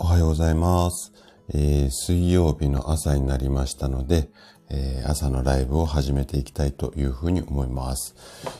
[0.00, 1.12] おはようございます。
[1.52, 4.28] えー水曜日の朝になりましたので、
[4.70, 8.14] えー朝のライブを始めていきたいというふうに思います。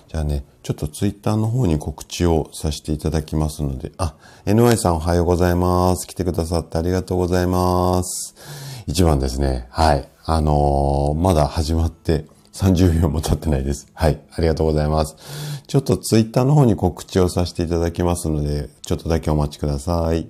[0.09, 4.17] じゃあね、ちょっとツイッターの方に告知をさせていただきますので、あ、
[4.47, 6.07] NY さんおはようございます。
[6.09, 8.35] 来てくださってありがとうございます。
[8.87, 10.09] 一番ですね、はい。
[10.25, 13.87] あのーまだ始まって30秒も経ってないです。
[13.95, 14.21] はい。
[14.33, 15.15] ありがとうございます。
[15.69, 20.29] ちょっとツイッターの方に告知をさせていただきますので、ちょっとだけお待ちください。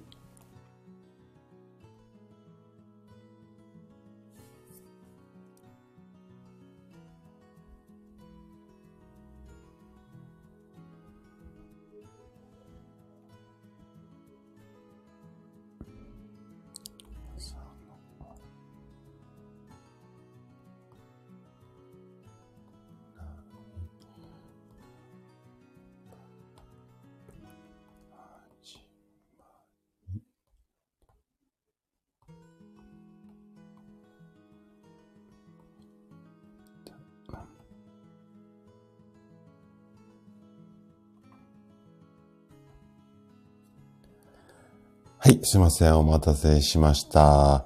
[45.50, 45.96] すいません。
[45.96, 47.64] お待たせしました。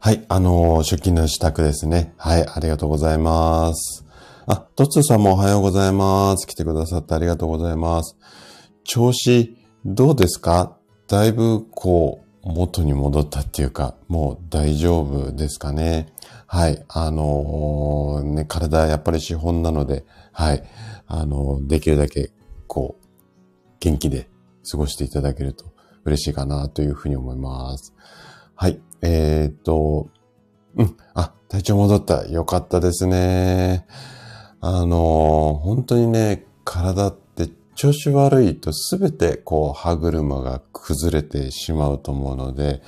[0.00, 2.12] はい、あのー出勤の支度ですね。
[2.16, 4.04] はい、ありがとうございます。
[4.46, 6.44] あ、トッツーさんもおはようございます。
[6.44, 8.16] 来てくださってありがとうございます。
[8.82, 10.76] 調子、どうですか？
[11.06, 16.08] だいぶ、こう、元に戻ったっていうか、もう大丈夫ですかね？
[16.48, 20.64] はい、あのーね、体やっぱり資本なので、はい、
[21.06, 22.32] あのーできるだけ、
[22.66, 23.06] こう、
[23.78, 24.28] 元気で
[24.68, 25.69] 過ごしていただけると
[26.04, 27.94] 嬉しいかなというふうに思います。
[28.54, 28.80] はい。
[29.02, 30.08] えー、っと、
[30.76, 30.96] うん。
[31.14, 32.26] あ、体調戻った。
[32.26, 33.86] よかったですね。
[34.60, 42.82] あの、本当にね、体って調子悪いとすべてこう歯車が崩れてしまうと思うので、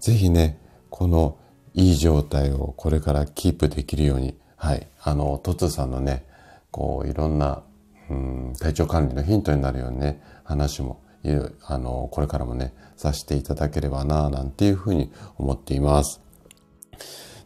[0.00, 0.58] ぜひね、
[0.90, 1.38] この
[1.74, 4.88] いい状態をこれからキープできるように、はい。
[5.02, 6.26] あの、トツさんのね、
[6.70, 7.62] こういろんな
[8.10, 16.20] うん、体調管理のヒントになるようにね、話も、いろあの、これからもね、させていただければな、なんていうふうに思っています。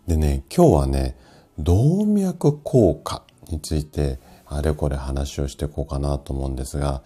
[0.06, 1.16] でね、今日はね、
[1.58, 7.02] 動脈硬化について、あれこれ話をしていこうかなと思うんですが、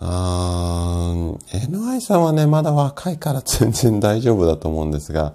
[0.00, 5.34] あー NI さんはね、まだ若いから全然大丈夫だと思うんですが、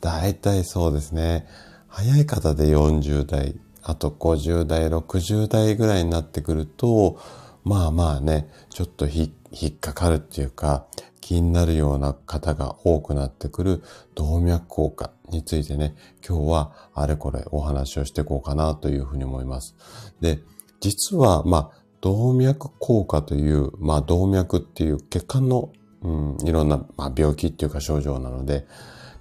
[0.00, 1.46] 大体そうですね、
[1.88, 7.18] 早い方で40代、あと50代、60代ぐらいになってくると、
[7.64, 10.86] まあまあね、ちょっとひ引っかかるっていうか、
[11.20, 13.82] 気になるような方が多くなってくる
[14.14, 15.94] 動脈硬化についてね、
[16.26, 19.76] 今日はあれこれお話をしていこうかなというふうに思います。
[20.20, 20.40] で、
[20.80, 25.70] 実は、まあ、動脈硬化という、まあ、動脈っていう血管の、
[26.02, 28.66] うん、いろんな、まあ、病気っていうか症状なので、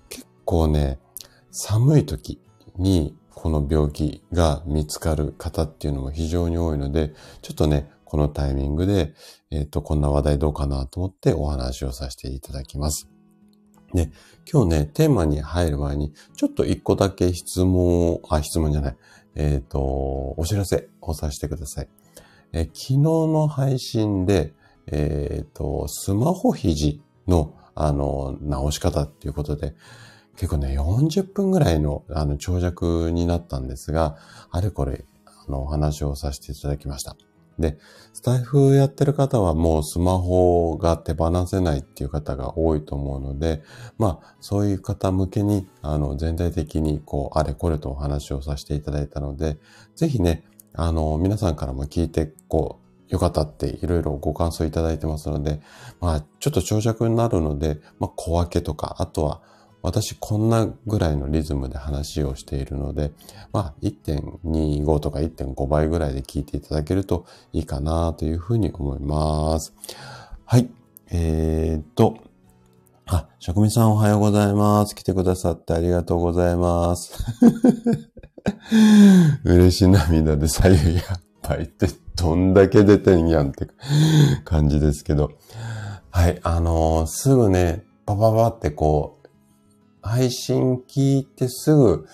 [0.10, 0.98] 結構ね、
[1.52, 2.42] 寒い時
[2.78, 9.14] にこの病気が見つかる方っていうのも非常に多いので、ちょっとね、このタイミングで、
[9.52, 13.08] えっ、と、こんな話題どうかなと思ってお話をさせていただきます。
[13.94, 14.12] で、
[14.52, 18.98] 今日ね、テーマに入る前に、ちょっと一個だけ質問、あ、質問じゃない、
[19.36, 19.80] えっ、と、
[20.36, 21.90] お知らせをさせてください。
[22.52, 24.56] え昨日の配信で、
[24.88, 29.74] えっ、と、スマホ肘の、あの、直し方っていうことで、
[30.36, 34.18] 結構ね、40分ぐらいの、あの、長尺になったんですが、
[34.50, 37.16] あれこれ、あの、お話をさせていただきました。
[37.60, 37.78] で、
[38.14, 43.62] スタイフやってる方はもうスマホが手放せないっていう方が多いと思うので、
[43.98, 49.58] まあ、そういう方向けに、あの、全体的に、こう、あれこれとお話をさせていただいたので、
[49.96, 52.80] ぜひね、あの、皆さんからも聞いて、こ
[53.10, 55.62] う、よかったっていろいろご感想いただいてますので、
[56.00, 59.42] まあ、ちょっと長尺になるので、まあ、小分けとか、あとは、
[59.82, 63.12] 私こんなぐらいのリズムで話をしているので、
[63.52, 69.74] まあ1.25とか1.5倍ぐらいで聞いていただけるといいかなというふうに思います。
[70.46, 70.70] はい。
[71.12, 72.18] えー、っと、
[73.08, 74.96] あ、職人さんおはようございます。
[74.96, 77.14] 来てくださってありがとうございます。
[79.44, 83.68] 嬉し涙で左右やっぱりってどんだけ出てんやんって
[84.46, 85.32] 感じですけど。
[86.12, 89.21] はい、あのーすぐね、パパパってこう、
[90.02, 92.08] 配信聞いてすぐ、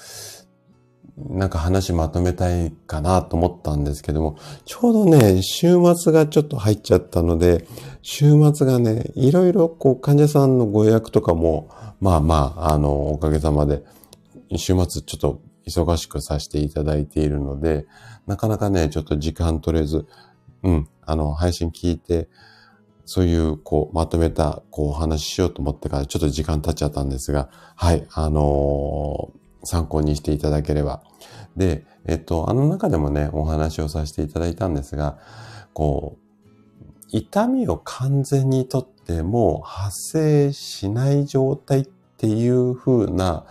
[1.17, 7.65] なんか話まとめたいかなと思ったんですけども、ちょうどね、週末がちょっと入っちゃったので、
[8.01, 11.69] 週末がね、いろいろこう患者さんのご予約とかも、
[11.99, 13.83] まあまあ、あの、おかげさまで、
[14.55, 17.87] 週末ちょっと忙しくさせていただいているので、
[18.27, 20.05] なかなかね、ちょっと時間取れず、
[20.63, 22.29] うん、あの、配信聞いて、
[23.07, 31.01] そういう、こう、まとめた、こう、お話ししようと思ってからちょっと時間経っちゃったんですが、はい、あのー、参考にしていただければ。
[31.55, 35.17] で、えっと、あの中でもね、お話をさせていただいたんですが、
[35.73, 36.27] こう、
[37.09, 41.85] 痛みを完全にとっても発生しない状態っ
[42.17, 43.45] ていう風な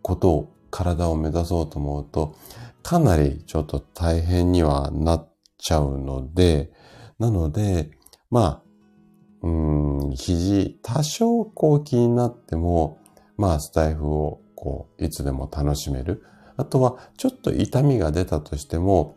[0.00, 2.34] ことを、体を目指そうと思うと、
[2.82, 5.28] かなりちょっと大変にはなっ
[5.58, 6.70] ちゃうので、
[7.18, 7.90] なので、
[8.30, 8.62] まあ、
[9.42, 12.98] うん、肘、多少こう気になっても、
[13.36, 16.24] まあ、スタイフをこう、いつでも楽しめる。
[16.56, 19.16] あとは、ちょっと痛みが出たとしても、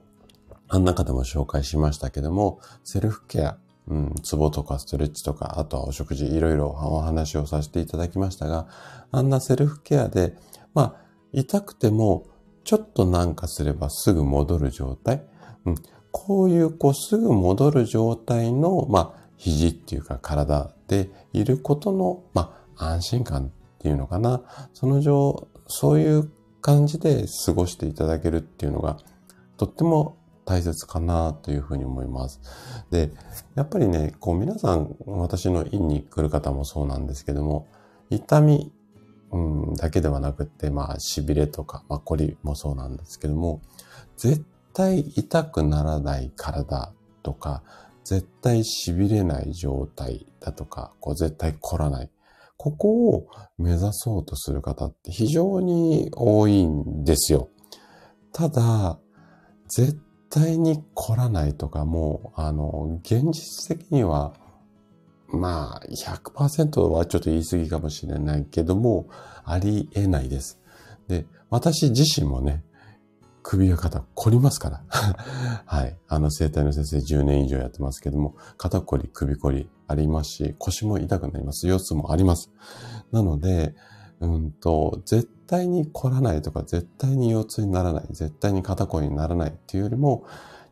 [0.68, 3.58] あん中でも紹介しましたけども、セルフケア、
[3.88, 8.68] うん、ツボとかストレッチとか、あとはお食事、いろいろお話をさせていただきましたが、
[9.12, 10.36] あんなセルフケアで、
[10.76, 10.96] まあ、
[11.32, 12.28] 痛くても、
[12.64, 15.24] ちょっとなんかすればすぐ戻る状態。
[15.66, 15.76] うん、
[16.12, 24.42] こういう、こう、すぐ戻る状態の、まあ、肘っていうか体でいることの、まあ、安心感っていうのかな。
[24.74, 26.30] その上、そういう
[26.62, 28.98] 感じで過ごしていただけるっていうのが、
[29.58, 32.42] とっても大切かなというふうに思います。
[32.90, 33.12] で、
[33.56, 37.68] やっぱりね、こう皆さん、私の院に来る方もそうなんですけども、
[38.10, 38.72] 痛み、
[39.32, 43.62] うん、だけではなくて、まあ、痺れとか、まあ、こりもそうなんですけども、
[44.18, 44.44] 絶
[44.80, 47.64] 対痛くならない体とか、
[48.06, 52.10] 絶対痺れない状態だとか、こう絶対凝らない。
[52.56, 53.28] ここを
[53.58, 57.50] 目指そうとする方って非常に多いんですよ。
[58.32, 58.98] ただ、
[59.68, 60.00] 絶
[60.30, 64.34] 対に凝らないとかも、あの、現実的には、
[65.28, 69.10] まあ、100%はちょっと言い過ぎかもしれないけども、
[69.44, 70.62] ありえないです。
[71.10, 72.64] で、私自身もね、
[73.50, 74.84] 首や肩凝りますから。
[75.66, 75.98] はい。
[76.08, 81.66] あの、生体の先生10年以上やってますけども、肩こり、首こりありますし、腰も痛くなります。
[81.66, 82.52] 腰痛もあります。
[83.12, 83.74] なので、
[84.20, 90.26] うんと、絶対に凝らないとか、絶対に腰痛にならない、絶対に肩こりにならないっていうよりも、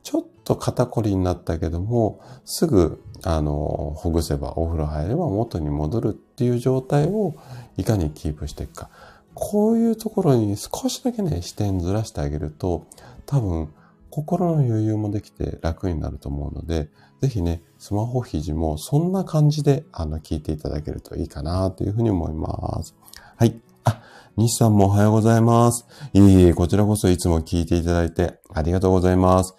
[0.03, 7.33] ちょっと肩こりになったけども、すぐ、あの、ほぐせば、お風呂入れば元に戻るっていう状態を
[7.75, 8.89] いかにキープしていくか。
[9.39, 12.87] こういうところに少しだけね、視点ずらしてあげると、
[13.27, 13.69] 多分、
[14.09, 16.89] 心の余裕もできて楽になると思うので、
[17.21, 22.95] ぜひね、スマホ肘もそんな感じで、あの、聞いていただけるといいかなというふうに思います。
[23.35, 23.61] はい。
[23.83, 24.01] あ、
[24.37, 25.85] 西さんもおはようございます。
[26.13, 29.53] いえいえ、こちらこそいつも聞いていただいてありがとうございます。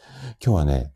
[0.45, 0.93] 今日はね、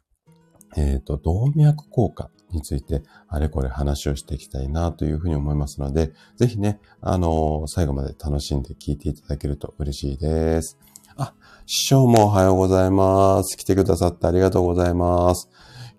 [0.76, 10.78] えっ、ー、と、動脈硬化について、あれこれ話をしていきたいなというふうに思いますので、ぜひね、あのー、最後まで楽しんで聞いていただけると嬉しいです。
[11.16, 11.34] あ、
[11.64, 13.56] 師匠もおはようございます。
[13.56, 15.48] 来てくださってありがとうございます。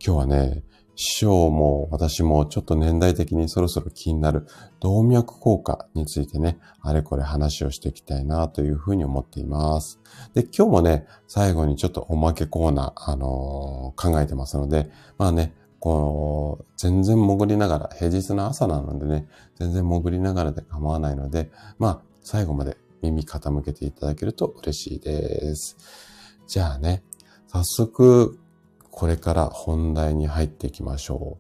[0.06, 0.64] 今日はね、
[0.96, 4.46] 師匠も私もちょっと年代的にそろそろ気になる
[4.80, 10.00] 動脈硬化についてね、あれこれ話をしていきたいなというふうに思っています。
[10.36, 25.76] で、今日もね、最後にちょっとおまけコーナー、あのー、考えてますので、まあね、こう、全然潜りながら、平日の朝なのでね、全然潜りながらで構わないので、まあ、最後まで耳傾けていただけると嬉しいです。
[26.48, 27.04] じゃあね、
[27.48, 28.40] 早速、
[28.92, 31.38] これから本題に入っていきましょ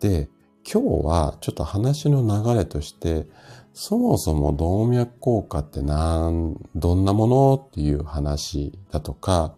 [0.00, 0.02] う。
[0.02, 0.30] で、
[0.64, 3.26] 今日はちょっと話の流れとして、
[3.74, 9.54] そもそも動脈硬化ってなん、どんなものっていう話だとか、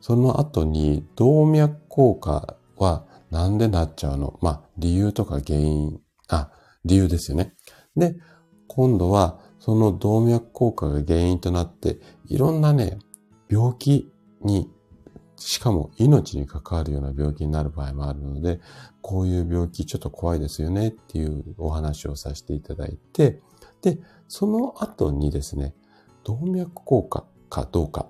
[0.00, 4.38] その後に動脈硬化はなんでなっちゃうの？
[4.42, 6.50] まあ、理由とか原因、あ、
[6.84, 7.54] 理由ですよね。
[7.96, 8.16] で、
[8.66, 12.98] 今度は、その動脈硬化が原因となって、いろんなね、
[13.48, 14.10] 病気
[14.42, 14.70] に、
[15.36, 18.60] しかも命に関わるような病気になる場合もあるので、
[19.00, 23.40] こういう病気ちょっと怖いですよねっていうお話をさせていただいて、
[23.82, 25.74] で、その後にですね、
[26.24, 28.08] 動脈硬化かどうか、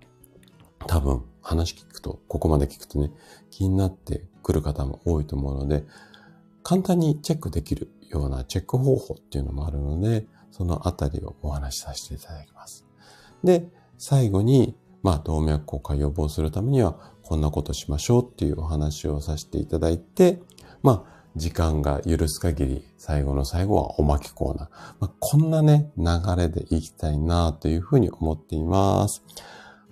[0.87, 3.11] 多分話聞くと、ここまで聞くとね、
[3.50, 5.85] 気になってくる方も多いと思うので、
[6.62, 12.85] 簡単にチェックできるようなチェック方法っていうのもあるので、そのあたりをお話しさせていただきます。
[13.45, 20.42] で、最後に、まあ、動脈硬化予防するためには、こんなことしましょうっていうお話をさせていただいて、
[20.83, 24.69] まあ、時間が許す限り、最後の最後はおまけコーナー。
[24.99, 26.04] まあ、こんなね、流
[26.37, 29.23] れでいきたいなというふうに思っています。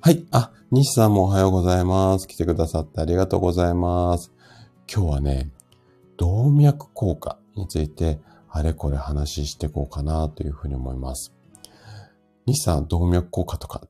[0.09, 0.27] はい。
[0.31, 2.27] あ、西さんもおはようございます。
[2.27, 4.33] 来てくださってありがとうございます。
[4.91, 5.51] 今日はね、
[6.17, 11.35] 動脈硬化についてあれこれ話していこうかなというふうに思います。
[12.47, 13.83] 西さん、動脈硬化とか、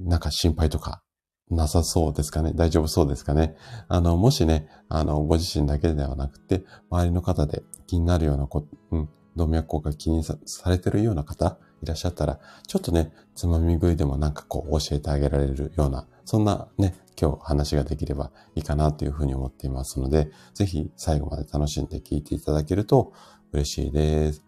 [0.00, 1.04] なんか心配とか
[1.48, 2.50] なさそうですかね？
[2.56, 3.54] 大丈夫そうですかね？
[3.86, 10.36] あの、もしね、あの、ご自身だけではなくて、周りの方で気になるようなこ、うん、動脈硬化気にさ
[10.68, 23.12] れてるような方いらっしゃったら、ちょっとね、つまみ食いでもなんかこう教えてあげられるような、そんなね、今日話ができればいいかなというふうに思っていますので、ぜひ最後まで楽しんで聞いていただけると
[23.52, 24.42] 嬉しいです。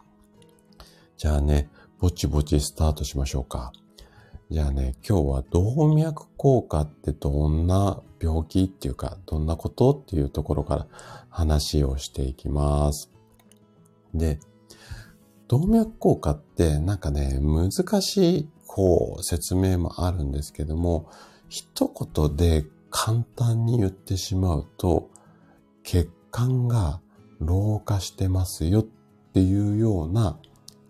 [1.16, 3.72] じゃあね、ぼちぼちスタートしましょうか。
[4.50, 10.86] じゃあね、今日は動脈硬化ってどんな病気っていうか、どんなことっていうところから
[11.28, 13.10] 話をしていきます。
[14.14, 14.38] で、
[15.54, 17.70] 動脈硬化ってなんかね、難
[18.02, 21.08] しいこう説明もあるんですけども、
[21.48, 25.10] 一言で簡単に言ってしまうと、
[25.84, 27.00] 血管が
[27.38, 28.82] 老化してますよっ
[29.32, 30.40] ていうような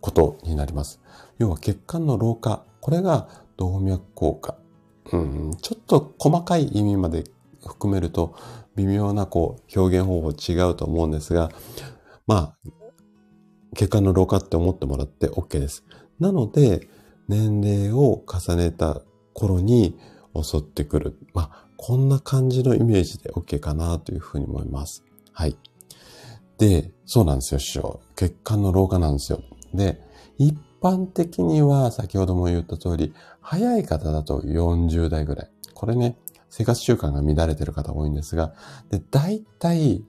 [0.01, 1.03] ことになります。
[1.37, 3.29] 要は血管の老化、これが
[3.59, 4.57] 動脈硬化。
[5.13, 7.25] うん、ちょっと細かい意味まで
[7.67, 8.35] 含めると
[8.77, 11.51] 微妙なこう表現方法違うと思うんですが、
[12.27, 12.84] まあ、
[13.75, 15.85] 血管の老化って思ってもらって OK です。
[16.21, 16.89] なので、
[17.29, 19.03] 年齢を重ねた
[19.33, 19.99] 頃に
[20.35, 21.19] 襲ってくる。
[21.33, 25.05] まあ、こんな感じのイメージで OK かなというふうに思います。
[25.33, 25.57] はい。
[26.59, 28.01] で、そうなんですよ、師匠。
[28.17, 29.43] 血管の老化なんですよ。
[29.73, 30.01] で、
[30.39, 35.51] 一般的には先ほども言った通り、早い方だと40代ぐらい。
[35.75, 36.17] これね、
[36.49, 38.55] 生活習慣が乱れてる方多いんですが、
[38.91, 40.05] で、大体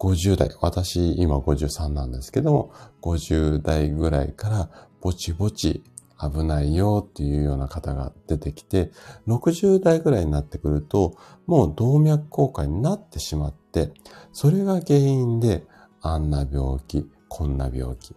[0.00, 4.70] 50代、私今53なんですけども、50代ぐらいから
[5.02, 5.84] ぼちぼち
[6.18, 8.90] 危ないよっていうような方が出てきて、
[9.28, 11.16] 60代ぐらいになってくると、
[11.46, 13.92] もう動脈硬化になってしまって、
[14.32, 15.64] それが原因で、
[16.00, 18.16] あんな病気、こんな病気。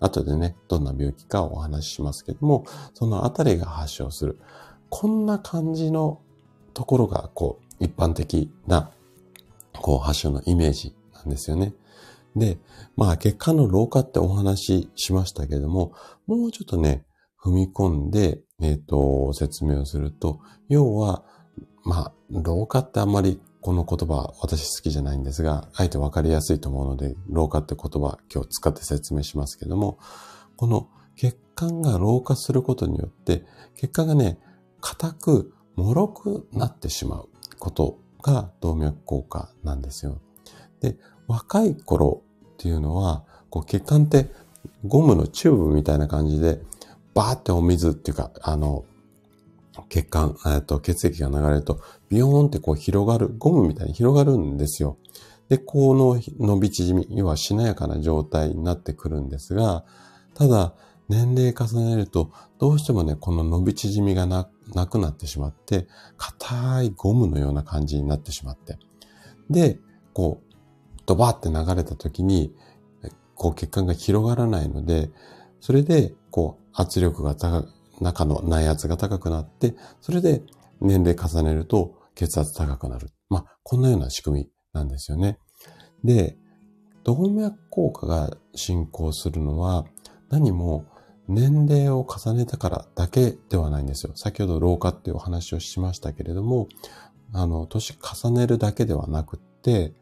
[0.00, 4.40] 後でね、どんな病気かお話ししますけども、そのあたりが発症する。
[4.88, 6.20] こんな感じの
[6.72, 8.90] ところが、こう、一般的な、
[9.74, 11.74] こう、発症のイメージなんですよね。
[12.36, 12.58] で、
[12.96, 15.92] まあ、血管の老化ってお話ししましたけども、
[16.26, 17.04] もうちょっとね、
[17.42, 21.24] 踏み込んで、えっ、ー、と、説明をすると、要は、
[21.84, 29.98] まあ、老化ってあんまりこの言葉私好きじゃないんですが、あえてわかりやすいと思うので、老化って言葉今日使って説明しますけども、
[30.56, 33.44] この血管が老化することによって、
[33.76, 34.38] 血管がね、
[34.80, 40.20] 硬く、脆くなってしまうことが動脈硬化なんですよ。
[40.80, 42.22] で、若い頃
[42.54, 44.30] っていうのは、こう血管って
[44.86, 46.60] ゴムのチューブみたいな感じで、
[47.14, 48.84] バーってお水っていうか、あの、
[49.88, 54.96] 血管、えっと、血液が流れると、ビヨーンってこう広がる、ゴムみたいに広がるんですよ。
[55.48, 59.84] で、この伸び縮み、要はしなやかな状態になってくるんですが、
[60.34, 60.74] ただ、
[61.08, 64.44] 年齢重ねると、どうしてもね、この伸び縮みがな
[64.86, 65.86] くなってしまって、
[66.18, 68.78] 硬いゴムのような感じになってしまって。
[69.48, 69.78] で、
[70.12, 70.47] こう、
[71.08, 72.54] ドバーって流れた時に、
[73.34, 75.10] こう血管が広がらないので、
[75.58, 77.68] それで、こう、圧力が高く、
[78.00, 80.42] 中の内圧が高くなって、それで
[80.80, 83.08] 年齢重ねると血圧高くなる。
[83.30, 85.38] まあ、こんなような仕組みなんですよね。
[86.04, 86.36] で、
[87.04, 89.86] 動脈硬化が進行するのは
[90.28, 90.84] 何も
[91.26, 94.12] 年齢を重ねたからだけではないんですよ。
[94.14, 96.68] 先ほど老化っていうお話をしましたけれども、
[97.32, 99.94] あの、年重ねるだけではなくって、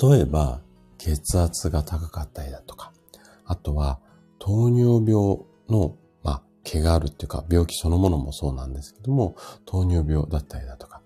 [0.00, 0.60] 例えば
[0.98, 2.92] 血圧が高かったりだとか、
[3.44, 3.98] あとは
[4.38, 11.00] 糖尿病の、まあ、毛があるっていうか、病気そのものもそうなんですけども、糖尿病だったりだとか。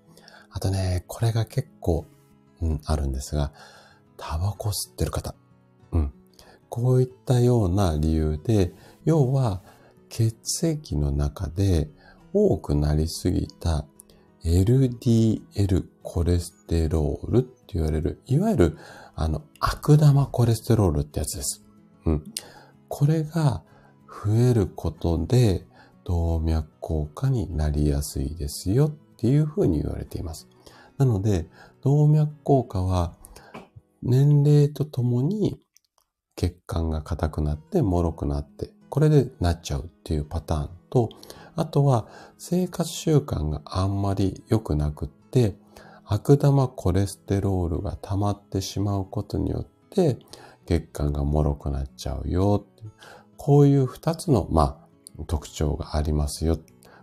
[0.51, 2.05] あとね、これが結構、
[2.61, 3.51] うん、あるんですが、
[4.17, 5.35] タバコ吸ってる方。
[5.91, 6.13] うん。
[6.69, 8.73] こういったような理由で、
[9.05, 9.61] 要は、
[10.09, 11.89] 血液の中で
[12.33, 13.85] 多くなりすぎた
[14.43, 18.77] LDL コレステロールって言われる、いわゆる、
[19.15, 21.65] あの、悪玉コレステロールってやつです。
[22.05, 22.23] うん。
[22.87, 23.63] これが
[24.07, 25.67] 増えることで
[26.05, 30.47] 動脈硬化になりやすいですよっていうふうに言われています。
[30.97, 31.49] なので、
[31.81, 33.17] 動脈硬化は
[34.01, 35.59] 年齢とともに
[36.37, 41.09] 血管が硬くなって脆くなって、これでなっちゃうっていうパターンと、
[41.57, 42.07] あとは
[42.37, 45.55] 生活習慣があんまり良くなくって、
[46.09, 50.17] 悪玉コレステロールが溜まってしまうことによって、
[50.65, 52.65] 血管が脆くなっちゃうよ。
[53.35, 54.87] こういう二つの、ま
[55.19, 56.59] あ、特徴がありますよ。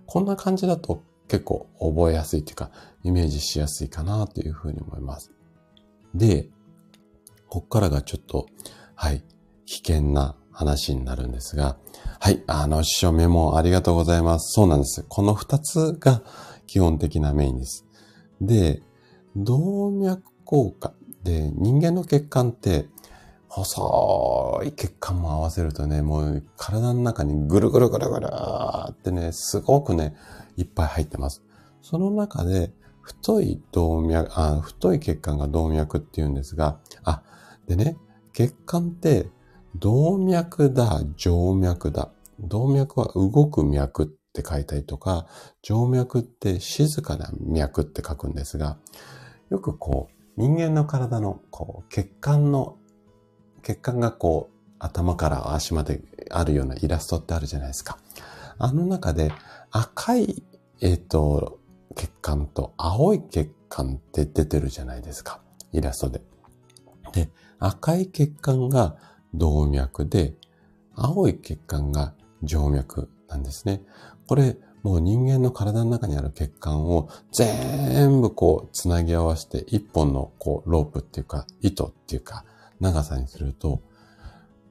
[0.06, 2.70] こんな感じだと結構覚えやすいというか、
[3.02, 5.32] イメージしやすいかなというふうに思います。
[6.14, 6.48] で、
[7.48, 8.46] こっからがちょっと、
[8.94, 9.22] はい、
[9.66, 11.76] 危険な話になるんですが、
[12.20, 12.42] はい。
[12.46, 14.54] あの、師匠メモありがとうございます。
[14.54, 15.04] そうなんです。
[15.08, 16.22] この二つが
[16.66, 17.84] 基本的なメインです。
[18.40, 18.82] で、
[19.36, 20.94] 動脈硬化。
[21.22, 22.86] で、人間の血管って、
[23.48, 28.28] 細い血管も合わせるとね、もう体の中にぐるぐるぐるぐる
[28.90, 30.16] ってね、すごくね、
[30.56, 31.44] いっぱい入ってます。
[31.80, 37.22] その中で、太い動脈、あ、太い血管が動脈って言うんですが、あ、
[37.68, 37.96] でね、
[38.32, 39.28] 血管って
[39.76, 42.10] 動脈だ、静脈だ。
[42.40, 45.26] 動脈は動く脈って書いたりとか、
[45.62, 48.78] 静脈って静かな脈って書くんですが、
[49.50, 52.76] よくこう、人間の体のこう血管の、
[53.62, 57.98] 血管がこう、頭から足まであるようなイラストってあるじゃないですか。
[58.58, 59.32] あの中で
[59.70, 60.42] 赤い、
[60.80, 61.58] えっ、ー、と、
[61.94, 65.40] 血管と青い血管って出てるじゃないですか。
[65.72, 66.22] イラストで。
[67.12, 68.96] で、赤い血管が
[69.32, 70.34] 動脈で、
[70.94, 72.14] 青い血管が
[72.46, 73.82] 静脈なんですね。
[74.26, 82.44] これ、もう人間の体の中にある血管を全部こうつなぎ合わせて一本のこうロープっていうか糸っていうか
[82.80, 83.80] 長さにすると、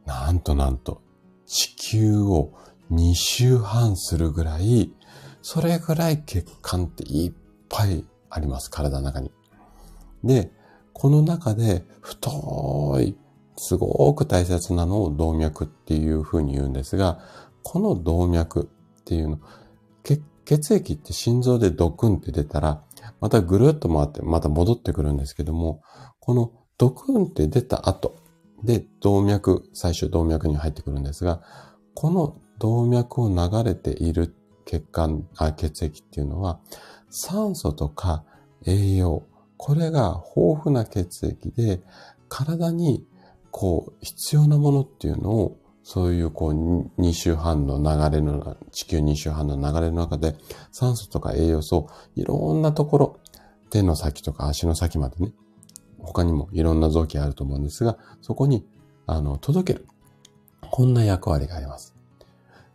[0.06, 1.02] なんとなんと
[1.48, 2.54] 地球を
[2.92, 4.94] 2周半するぐらい
[5.42, 7.34] それぐらい血管っていっ
[7.68, 9.32] ぱいあります、体の中に。
[10.24, 10.52] で、
[10.94, 13.18] この中で太い、
[13.58, 17.20] すごく大切なのを動脈っていうふうに言うんですが、
[17.62, 18.70] この動脈
[19.02, 19.40] っていうの、
[20.04, 22.84] 血液って心臓でドクンって出たら、
[23.22, 25.82] またぐるっと回ってまた戻ってくるんですけども、
[26.20, 28.18] このドクンって出た後
[28.64, 31.42] で動脈、最終動脈に入ってくるんですが、
[31.94, 36.60] この動脈を流れている血管、あ血液っていうのは、
[37.10, 38.24] 酸素とか
[38.66, 39.24] 栄養、
[39.58, 41.82] これが豊富な血液で、
[42.28, 43.06] 体に
[43.52, 50.36] こう必要なものっていうのを、そういうこう2週半の流れの、地球2週半の流れの中で、
[50.72, 53.20] 酸素とか栄養素、いろんなところ、
[53.70, 55.34] 手の先とか足の先までね、
[56.00, 58.66] 他にもいろんな臓器あると思うんですが、そこに、
[59.06, 59.88] あの、届ける。
[60.72, 61.94] こんな役割があります。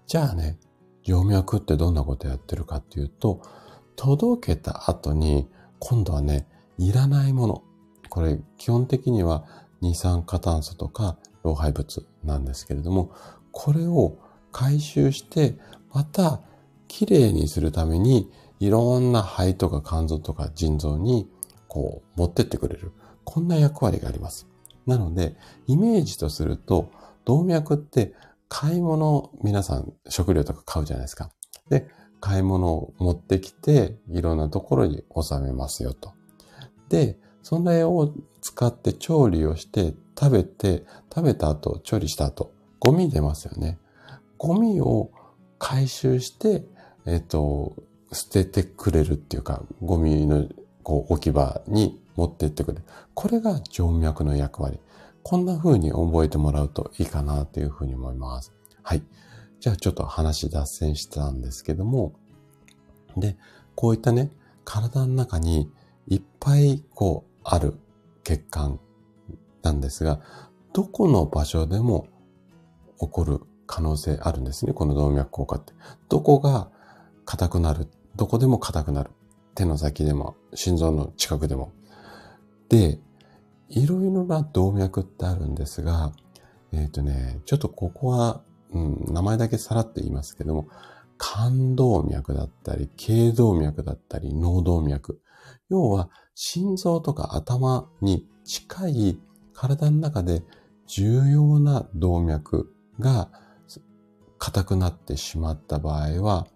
[0.06, 0.58] じゃあね、
[1.04, 3.40] 静脈ってどんなことやってるかっていうと、
[3.96, 7.62] 届けた後に、今度はね、いらないもの。
[8.10, 9.44] これ、基本的には
[9.80, 13.10] 二酸化炭素とか老廃物なんですけれども、
[13.52, 14.18] これを
[14.52, 15.58] 回収して、
[15.92, 16.40] また、
[16.86, 21.28] きれいにするために、いろんな肺とか肝臓とか腎臓に、
[21.68, 22.92] こう、持ってってくれる。
[23.24, 24.48] こんな役割があります。
[24.86, 26.90] なので、イメージとすると、
[27.24, 28.14] 動脈って
[28.48, 31.30] 買い物、皆さん食料とか買うじゃないですか。
[31.68, 31.88] で、
[32.20, 36.12] 買い物を持ってきて、いろんなところに収めますよと。
[36.88, 43.78] で、それを使って調理をして食べて、食べた後、調理した後、ゴミ出ますよね。
[44.36, 45.10] ゴミを
[45.58, 46.64] 回収して、
[47.06, 47.76] えっ、と、
[48.12, 50.48] 捨ててくれるっていうか、ゴミの
[50.82, 52.84] こう置き場に持ってってくれる。
[53.14, 54.80] これが静脈の役割。
[55.22, 58.52] こんな風に覚えてもらうといいかなというふうに思います。
[58.82, 59.02] はい。
[59.60, 62.14] じゃあちょっと話脱線したんですけども、
[63.16, 63.36] で、
[63.74, 64.30] こういったね、
[64.64, 65.70] 体の中に
[66.06, 67.74] いっぱいこうある
[68.24, 68.80] 血管
[69.68, 70.20] なんですが、
[70.72, 72.08] どこの場所でも
[72.98, 74.72] 起こる可能性あるんですね。
[74.72, 75.72] この動脈硬化って。
[76.08, 76.70] どこが
[77.24, 77.88] 硬くなる。
[78.16, 79.10] どこでも硬くなる。
[79.54, 81.72] 手の先でも、心臓の近くでも。
[82.68, 82.98] で、
[83.68, 86.12] いろいろな動脈ってあるんですが、
[86.72, 90.68] えっ、ー、とね、ちょっとここは、うん、名前だけさらって言いますけども、
[91.18, 95.20] 肝動脈だったり、頸動脈だったり、脳動脈。
[95.68, 99.18] 要は、心臓とか頭に近い
[99.60, 100.44] 体の中で
[100.86, 103.28] 重要な動脈が
[104.38, 106.46] 硬くなってしまった場合は、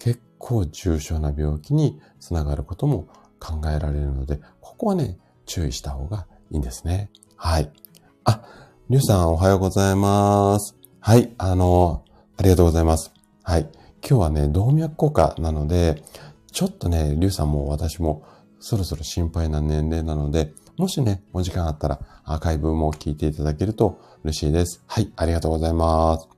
[0.00, 3.06] 結構重症な病気につながることも
[3.38, 7.10] 考えられるので、ここはね、注意した方がいいんですね。
[7.36, 7.70] はい。
[8.24, 8.42] あ、
[8.90, 10.76] りゅうさんおはようございます。
[10.98, 12.02] はい、あの、
[12.36, 13.12] ありがとうございます。
[13.44, 13.70] はい。
[14.04, 16.02] 今日はね、動脈硬化なので、
[16.50, 18.24] ちょっとね、りゅうさんも私も
[18.58, 24.82] そろそろ心配な年齢なので、もしね、お時間あったらアーカイブも聞いていただけると嬉しいです。
[24.88, 26.28] はい、ありがとうございます。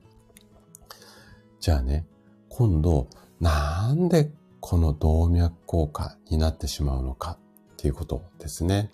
[1.59, 2.05] じゃあね、
[2.49, 3.07] 今度、
[3.39, 4.29] なんで
[4.59, 7.39] この動脈硬化になってしまうのか
[7.73, 8.91] っていうことですね。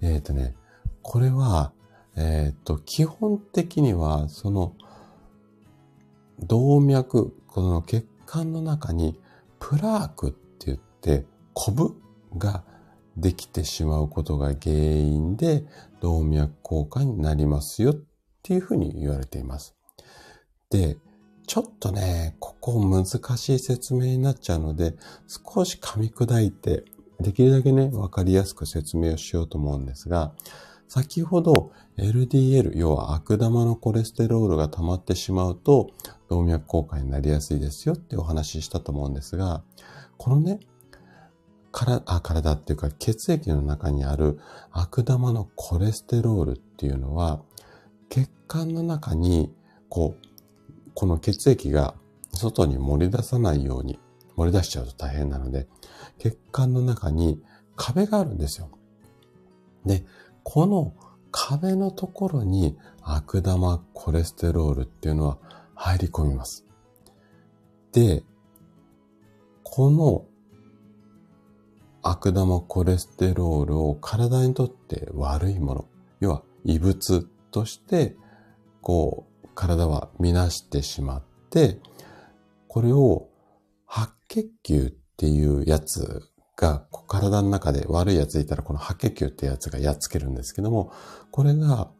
[0.00, 0.56] えっ、ー、とね、
[1.02, 1.70] これは、
[2.16, 4.74] えっ、ー、と、基本的には、その、
[6.40, 9.20] 動脈、この血管の中に、
[9.60, 11.94] プラークって言って、コブ
[12.36, 12.64] が
[13.16, 15.64] できてしまうことが原因で、
[16.00, 17.94] 動脈硬化になりますよっ
[18.42, 19.74] ていうふうに言われています。
[20.70, 20.96] で、
[21.46, 24.94] ちょっとね、ここ難しい説明になっちゃうので、
[25.26, 26.84] 少し噛み砕いて、
[27.20, 30.32] できるだけね、わかりやすく説明をしようと思うんですが、
[30.88, 35.90] 先ほど LDL、要は悪玉のコレステロールが溜まってしまうと、
[36.28, 39.62] 動脈硬化になりやすいですよってお話ししたと思うんですが、
[40.16, 40.60] このね、
[41.74, 44.38] からあ体っていうか血液の中にある
[44.70, 47.42] 悪玉のコレステロールっていうのは、
[48.08, 49.52] 血管の中に、
[49.88, 50.26] こう、
[50.94, 51.96] この血液が
[52.32, 53.98] 外に漏れ出さないように、
[54.36, 55.66] 漏れ出しちゃうと大変なので、
[56.20, 57.42] 血管の中に
[57.74, 58.70] 壁があるんですよ。
[59.84, 60.04] で、
[60.44, 60.94] この
[61.32, 65.38] 壁のところに悪玉コレステロールっていうのは
[65.74, 66.64] 入り込みます。
[67.90, 68.22] で、
[69.64, 70.24] この
[72.06, 75.88] 悪玉コレステロールを体にとって悪いもの、
[76.20, 78.14] 要は異物として、
[78.82, 81.80] こう、体はみなしてしまって、
[82.68, 83.28] これを
[83.86, 86.22] 白血球っていうやつ
[86.56, 90.92] が体の中で悪いやついたらこの白血球ってやつがやっつけるんですけども、
[91.30, 91.90] これが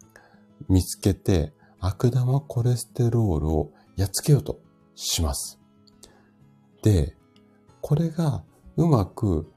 [0.68, 4.60] 見つけて悪玉コレステロールをやっつけようと
[4.94, 5.58] します。
[6.82, 7.16] で、
[7.80, 8.44] これが
[8.76, 9.50] うまく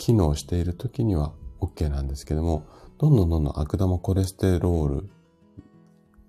[0.00, 2.64] 機能している時には OK なんですけども、
[2.98, 5.06] どんどんどんどん悪玉コレステロールっ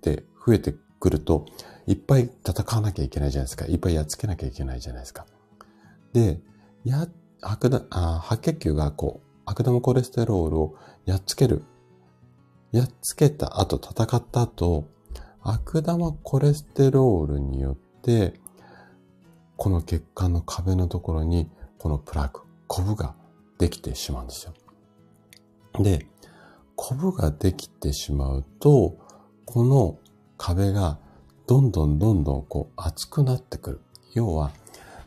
[0.02, 1.46] て増えてくると、
[1.86, 3.64] いっぱい戦わなきゃいけないじゃないですか。
[3.64, 5.26] いっぱいやっつけなきゃいけないじゃないですか。
[6.12, 6.38] で、
[6.84, 7.08] や、
[7.40, 10.74] 悪だあ白血球がこう、悪玉コレステロールを
[11.06, 11.64] やっつける。
[12.72, 14.84] やっつけた後、戦った後、
[15.40, 18.38] 悪玉コレステロールによって、
[19.56, 23.14] この血管の壁のところに、このプラーク、コブが
[23.62, 24.54] できてしまうんですよ。
[25.84, 26.08] で、
[26.74, 28.98] コブができてしまうと、
[29.44, 30.00] この
[30.36, 30.98] 壁が
[31.46, 33.80] どんどんどんどんこう厚くなってくる。
[34.14, 34.50] 要は、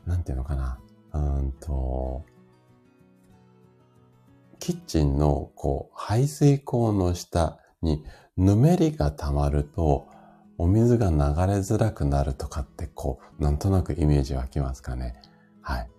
[0.06, 0.80] なんていうのかな。
[1.12, 2.24] うんと、
[4.60, 8.06] キッチンのこう排水口の下に
[8.38, 10.08] ぬめりが溜まると、
[10.58, 15.22] お水が流れづらくなるとかってこう、なんとなくイメージ湧きますかね。
[15.62, 15.90] はい。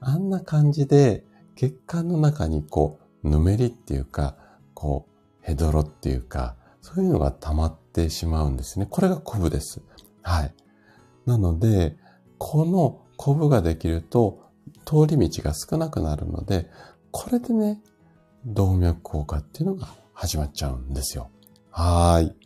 [0.00, 1.22] あんな感じで、
[1.56, 4.36] 血管の中にこう、ぬめりっていうか、
[4.74, 8.86] こう、ヘドロっていうか、そういうのが溜まってしまうんですね。
[8.88, 9.82] これがコブです。
[10.22, 10.54] はい。
[11.24, 11.96] なので、
[12.38, 14.44] このコブができると、
[14.84, 16.70] 通り道が少なくなるので、
[17.10, 17.80] これでね、
[18.44, 21.30] 動脈硬化っていうのが始まっちゃうんですよ。
[21.70, 22.36] はーい。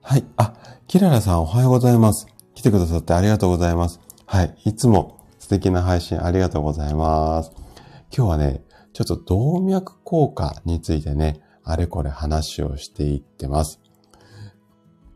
[0.00, 0.24] はい。
[0.36, 0.54] あ、
[0.86, 2.26] キララさんおはようございます。
[2.54, 4.00] 来てくださってありがとうございます。
[4.26, 4.56] はい。
[4.64, 5.13] いつも
[5.44, 7.52] 素敵な配信ありがとうございます。
[8.16, 13.78] 今日はね、ちょっと動脈硬化についてね、あれこれ話をしていってます。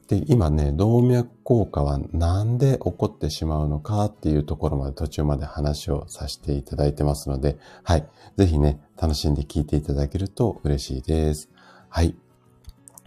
[0.07, 8.07] で、今ね、動脈硬化はなんで起こってしまうのかっていうところまで途中まで話をさせていただいてますので、はい。
[8.37, 11.49] ぜひね、楽しんで聞いていただけると嬉しいです。
[11.89, 12.15] はい。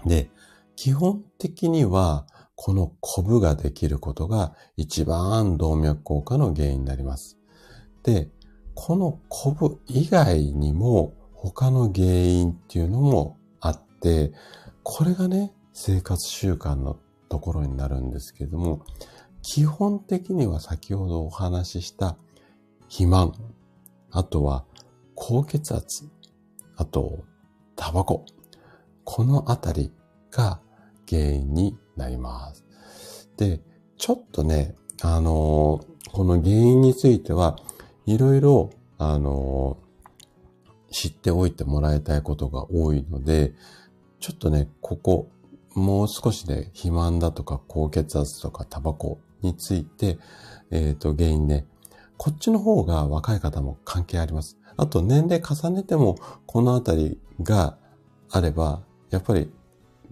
[0.07, 0.31] で、
[0.75, 2.25] 基本的には、
[2.63, 7.39] このコブができることが一番動脈硬化の原因になります。
[8.03, 8.29] で、
[8.75, 14.31] このコブ以外にも他の原因っていうのもあって、
[14.83, 18.85] これがね、生活習慣のところになるんですけれども、
[19.41, 22.15] 基本的には先ほどお話しした
[22.81, 23.33] 肥満、
[24.11, 24.65] あとは
[25.15, 26.07] 高血圧、
[26.75, 27.23] あと
[27.75, 28.23] タバコ、
[29.03, 29.91] このあたり
[30.29, 30.61] が
[31.09, 33.29] 原因になります。
[33.37, 33.61] で、
[33.97, 37.57] ちょっとね、あのー、この原因については、
[38.05, 43.53] いろいろ、あのー、知っておいてもらいたいことが多いので、
[44.19, 45.29] ちょっとね、ここ、
[45.73, 50.17] もう少しで肥満だとか高血圧とかタバコについて、
[50.69, 51.65] えっ、ー、と、原因ね、
[52.17, 54.57] こっちの方が若い方も関係あります。
[54.77, 57.77] あと年齢重ねてもこのあたりが
[58.29, 59.51] あれば、やっぱり、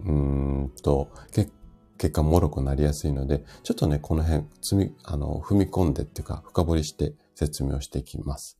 [0.04, 1.52] うんと、結
[2.00, 8.58] 結果もろくなりやすいので、ちょっとね、この辺、積み、あの、踏み込んでっていうか、深掘りして説明をしていきます。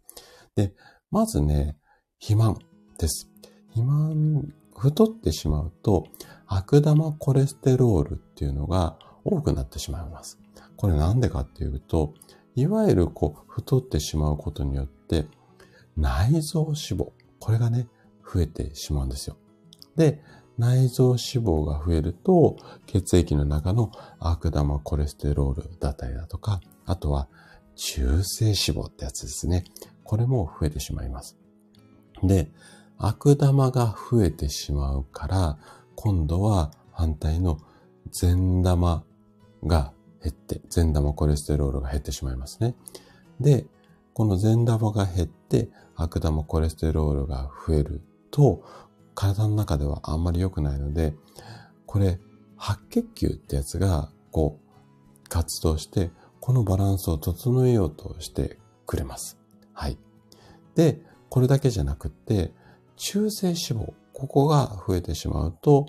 [0.56, 0.74] で、
[1.10, 1.78] まずね、
[2.18, 2.58] 肥満
[2.98, 3.30] です。
[3.68, 6.04] 肥満太ってしまうと、
[6.48, 10.38] 悪玉コレステロールっていうのが多くなってしまいます。
[10.76, 12.12] これなんでかっていうと、
[12.56, 15.24] いわゆるこう、太ってしまうことによって、
[15.96, 17.88] 内臓脂肪、これがね、
[18.22, 19.38] 増えてしまうんですよ。
[19.96, 20.22] で、
[20.60, 27.28] 内臓脂肪が増えると、血液の中の悪玉コレステロールだったりだとか、あとは
[27.76, 29.64] 中性脂肪ってやつですね。
[30.04, 31.38] これも増えてしまいます。
[32.22, 32.52] で、
[32.98, 35.58] 悪玉が増えてしまうから、
[35.96, 37.58] 今度は反対の
[38.10, 39.02] 善玉
[39.64, 42.74] が減って、善玉コレステロールが減ってしまいますね。
[43.40, 43.64] で、
[44.12, 48.62] この善玉が減って、悪玉コレステロールが増えると、
[49.14, 51.14] 体の中ではあんまり良くないので、
[51.86, 52.18] これ、
[52.56, 59.38] 白血球ってやつが、こう、活動して、このバランスを整えようとしてくれます。
[59.72, 59.98] はい。
[60.74, 62.52] で、これだけじゃなくって、
[62.96, 65.86] 中性脂肪、ここが増えてしまうと、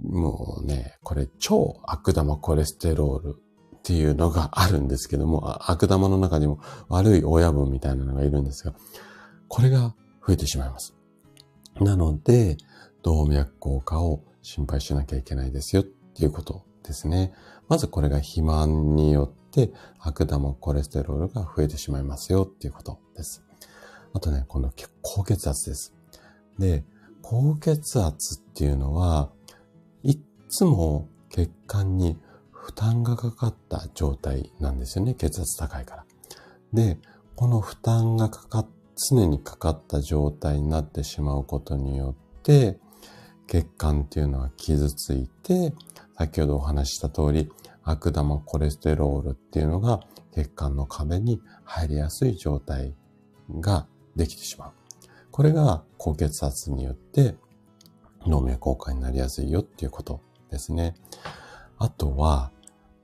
[0.00, 3.36] もうね、これ超悪玉コレステロール
[3.78, 8.74] っていうのがあるんですけども、悪玉の中にも悪い親分みたいなのがいるんですが、
[9.48, 9.94] これが
[10.26, 10.94] 増えてしまいます。
[11.80, 12.56] なので、
[13.02, 17.32] 動脈硬化を心配しなきゃいけないですよっていうことですね。
[17.68, 23.42] まずこれが肥満によって悪玉コレステロールが増えてしまいますよっていうことです。
[24.12, 25.94] あとね、この高血圧です。
[26.58, 26.84] で、
[27.22, 29.30] 高血圧っていうのは、
[30.02, 32.18] いつも血管に
[32.52, 35.14] 負担がかかった状態なんですよね。
[35.14, 36.04] 血圧高いから。
[36.72, 36.98] で、
[37.34, 42.78] この負担がかかっ、常にかかった状態になってしまうことによって、
[43.46, 45.74] 血管っていうのは傷ついて、
[46.16, 47.50] 先ほどお話しした通り、
[47.82, 50.00] 悪玉コレステロールっていうのが
[50.34, 52.94] 血管の壁に入りやすい状態
[53.60, 54.72] ができてしまう。
[55.30, 57.36] これが高血圧によって
[58.26, 60.94] 脳脈硬化になりやすいよっていうことですね。
[61.78, 62.52] あとは、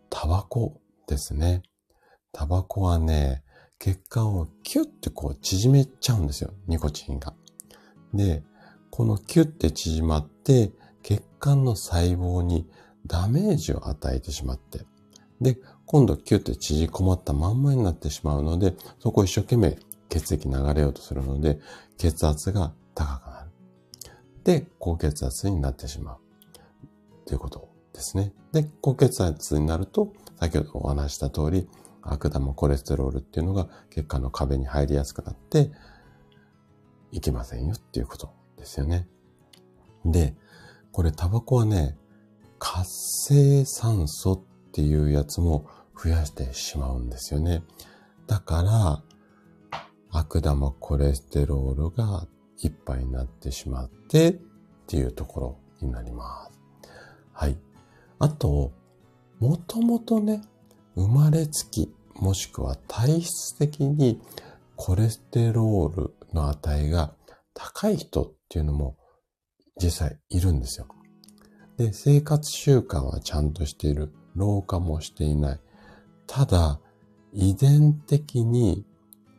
[0.08, 1.62] タバコですね。
[2.32, 3.42] タバコはね、
[3.80, 6.52] 血管をキュッてこう縮めちゃうんですよ。
[6.68, 7.32] ニコチンが。
[8.12, 8.44] で、
[8.90, 10.70] このキュッて縮まって、
[11.02, 12.68] 血管の細胞に
[13.06, 14.80] ダメージを与えてしまって、
[15.40, 19.78] で、今度キュッて縮こまったまんまになってしまうので、そこを一生懸命
[20.10, 21.58] 血液流れようとするので、
[21.96, 23.50] 血圧が高くなる。
[24.44, 26.18] で、高血圧になってしまう。
[27.24, 28.34] ということですね。
[28.52, 31.66] で、高血圧になると、先ほどお話した通り、
[32.02, 35.70] 悪玉コレステロールっていうのが血管の壁に入りやすくなって、
[37.12, 39.08] いけませんよっていうことですよね。
[40.04, 40.34] で、
[40.92, 41.96] これタバコはね、
[42.58, 42.84] 活
[43.26, 47.62] 性酸素っていうやつも増やしてしまうんですよね。
[48.26, 49.02] だから、
[50.10, 52.26] 悪玉コレステロールが
[52.62, 54.40] いっぱいになってしまってっ
[54.86, 56.58] ていうところになります。
[57.32, 57.56] はい。
[58.18, 58.72] あと、
[59.38, 60.42] もともとね、
[60.96, 64.20] 生まれつき、もしくは体質的に
[64.76, 67.14] コレステロールの値が
[67.54, 68.96] 高い人っていうのも
[69.82, 70.86] 実際いるんですよ。
[71.76, 74.12] で、生活習慣はちゃんとしている。
[74.36, 75.60] 老化もしていない。
[76.26, 76.80] ただ、
[77.32, 78.84] 遺伝的に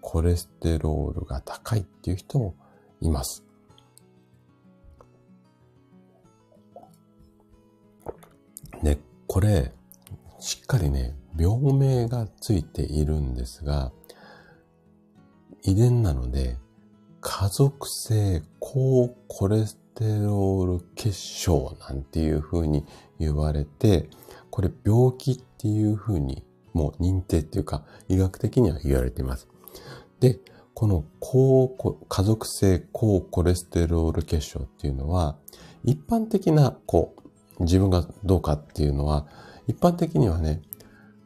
[0.01, 2.55] コレステロールが高いっていう人も
[2.99, 3.45] います。
[8.83, 9.73] で、これ、
[10.41, 13.91] しっかりね、病名がついているんですが、
[15.62, 16.58] 遺伝なので、
[17.21, 22.84] 家族性高コレステロール結晶なんていう風に
[23.19, 24.10] 言われて、
[24.49, 29.47] これ病気っていう風にもう認定っていうか医学的には言われています。
[30.19, 30.39] で、
[30.73, 35.38] この高家族性高コレステロール結晶っていうのは
[35.84, 37.13] 一般的なこ
[37.60, 39.27] う自分がどうかっていうのは
[39.71, 40.62] 一般的にはね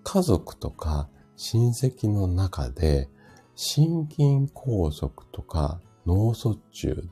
[0.03, 3.10] 家族とか親戚の中で
[3.55, 7.03] 心筋梗塞とか脳卒中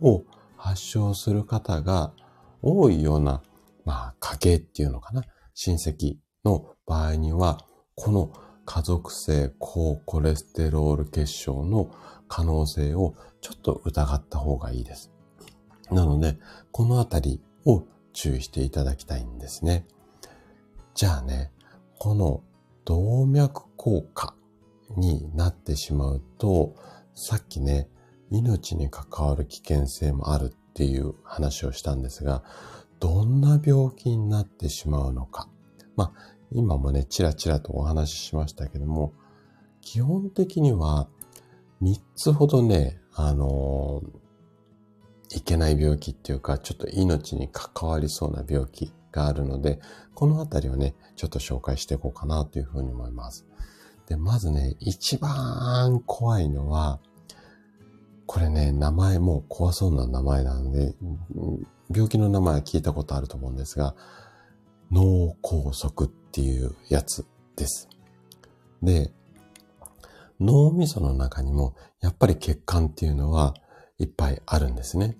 [0.00, 0.24] を
[0.56, 2.12] 発症する方が
[2.62, 3.42] 多いような、
[3.84, 5.22] まあ、家系っていうのかな。
[5.54, 8.32] 親戚の場合には、この
[8.64, 11.90] 家族性高コレステロール結晶の
[12.28, 15.12] 可能性をちょっと疑った方がいいです。
[15.90, 16.38] なので、
[16.72, 19.86] このあたりを注意していただきたいんですね。
[20.98, 21.52] じゃあね、
[22.00, 22.42] この
[22.84, 24.34] 動脈硬化
[24.96, 26.74] になってしまうと、
[27.14, 27.88] さっきね、
[28.32, 32.42] 命に関わる危険性もあるっていう話をしたんですが、
[32.98, 35.48] どんな病気になってしまうのか。
[35.94, 39.12] まあ、今もね、ちらちらとお話ししましたけども、
[39.80, 41.06] 基本的には
[41.80, 49.80] 3つほどね、あのー、いけない病気っていうか、ちょっと命に関わりそうな病気があるので、
[50.14, 53.46] このあたりをね、ちょっと紹介していこうかなというふうに思います。
[54.06, 57.00] で、まずね、一番怖いのは、
[58.26, 60.94] これね、名前も怖そうな名前なので、
[61.90, 63.94] 病気の名前は聞いたことあると思うんですが、
[64.90, 67.88] 脳梗塞っていうやつです。
[68.82, 69.12] で、
[70.40, 73.54] 脳みその中にもやっぱり血管っていうのは
[73.98, 75.16] いっぱいあるんですね。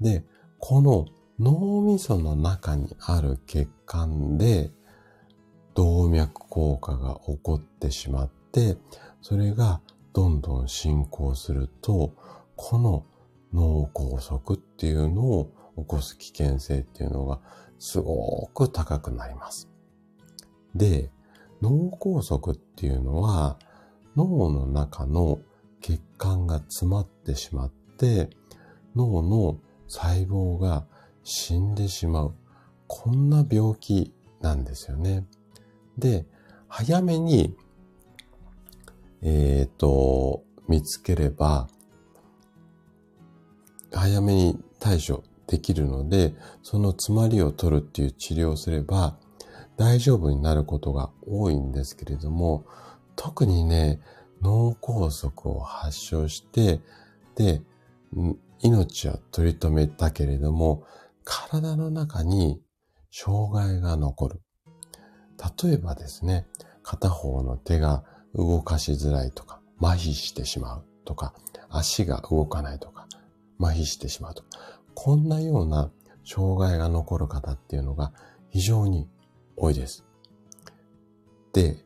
[0.00, 0.24] で、
[0.58, 1.06] この
[1.38, 4.70] 脳みその中にある血管で
[5.74, 8.76] 動脈硬化が起こってしまって、
[9.22, 9.80] それが
[10.12, 12.12] どんどん進行すると、
[12.56, 13.06] この
[13.52, 17.40] 脳梗塞っていうのを起こす危険性っていうのが
[17.78, 19.68] すごく高くなります。
[20.74, 21.10] で、
[21.62, 23.58] 脳梗塞っていうのは
[24.16, 25.38] 脳の中の
[25.80, 28.30] 血管が詰まってしまって
[28.96, 30.86] 脳の細胞が
[31.30, 32.34] 死んでしまう。
[32.86, 35.26] こんな病気なんですよね。
[35.98, 36.24] で、
[36.68, 37.54] 早めに、
[39.20, 41.68] えっ、ー、と、見つければ、
[43.92, 49.18] 早めに対処できるので、その詰まりを取るっていう治療をすれば
[49.76, 52.64] 大丈夫になることが多いんですけれども、
[53.16, 54.00] 特にね、
[54.40, 56.80] 脳梗塞を発症して、
[57.34, 57.60] で、
[58.62, 60.84] 命は取り留めたけれども、
[61.28, 62.58] 体の中に
[63.12, 64.40] 障害が残る。
[65.62, 66.46] 例えばですね、
[66.82, 68.02] 片方の手が
[68.34, 71.34] 動かしづらいとか、麻痺してしまうとか、
[71.68, 73.06] 足が動かないとか、
[73.60, 74.48] 麻痺してしまうとか、
[74.94, 75.90] こんなような
[76.24, 78.14] 障害が残る方っていうのが
[78.48, 79.06] 非常に
[79.54, 80.06] 多いです。
[81.52, 81.76] で、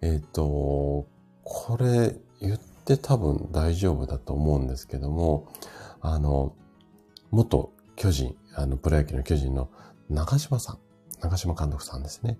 [0.00, 1.06] えっ、ー、と、
[1.44, 5.52] これ言って多分大丈夫だと思うんですけども、
[6.00, 6.54] あの、
[7.30, 9.68] 元巨人、あの、プロ野球の巨人の
[10.08, 10.78] 長島さん、
[11.20, 12.38] 長島監督さんですね。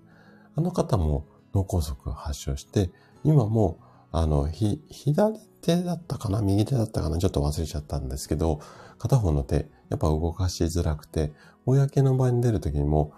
[0.55, 2.89] あの方も脳梗塞を発症して、
[3.23, 3.79] 今も、
[4.11, 6.41] あの、ひ、左手だったかな？
[6.41, 7.19] 右手だったかな？
[7.19, 8.61] ちょっと忘れちゃったんですけど、
[8.97, 11.33] 片方の手、やっぱ動かしづらくて、
[11.65, 13.13] 公の場に出るときにも、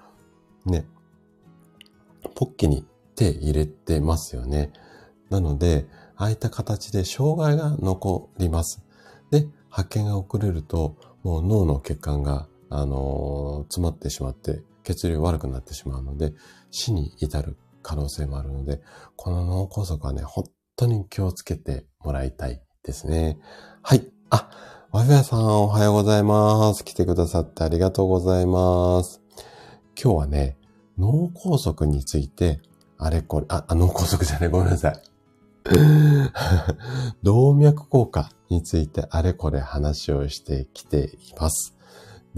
[0.65, 0.85] ね、
[2.35, 2.85] ポッケに
[3.15, 4.73] 手入れてますよね。
[5.29, 8.83] なので、ああいった形で障害が残ります。
[9.31, 16.33] で、発見が遅れると、もう脳の血管が、あの、詰まってしまって、血流悪くなってしまうので、
[16.71, 18.81] 死に至る可能性もあるので、
[19.15, 23.37] この脳梗塞はね、本当に気をつけてもらいたいですね。
[23.81, 24.07] はい。
[24.29, 24.49] あ、
[24.91, 26.83] ワフヤさんおはようございます。
[26.83, 29.21] 来てくださってありがとうございます。
[30.01, 30.57] 今日はね、
[30.97, 32.61] 脳梗塞について、
[32.97, 35.01] あれこれ、あ、脳梗塞じゃない、ごめんなさい。
[37.23, 41.75] 動脈硬化についてあれこれ話をしてきています。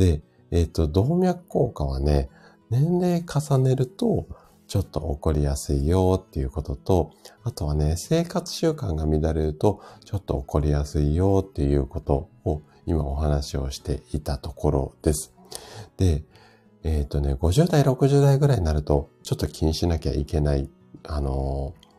[0.01, 2.29] で、えっ、ー、と、動脈硬化はね、
[2.71, 4.25] 年齢重ねると
[4.65, 7.11] ちょっと起こりやすいよっていうことと、
[7.43, 15.35] あとはね、生活習慣が乱れるとちょっと起こりやすいよっていうことを今お話をしていたところです。
[15.97, 16.23] で、
[16.81, 20.67] えっ、ー、とね、50代、60代ぐらいになるとちょっと気にしなきゃいけない、
[21.03, 21.91] あのー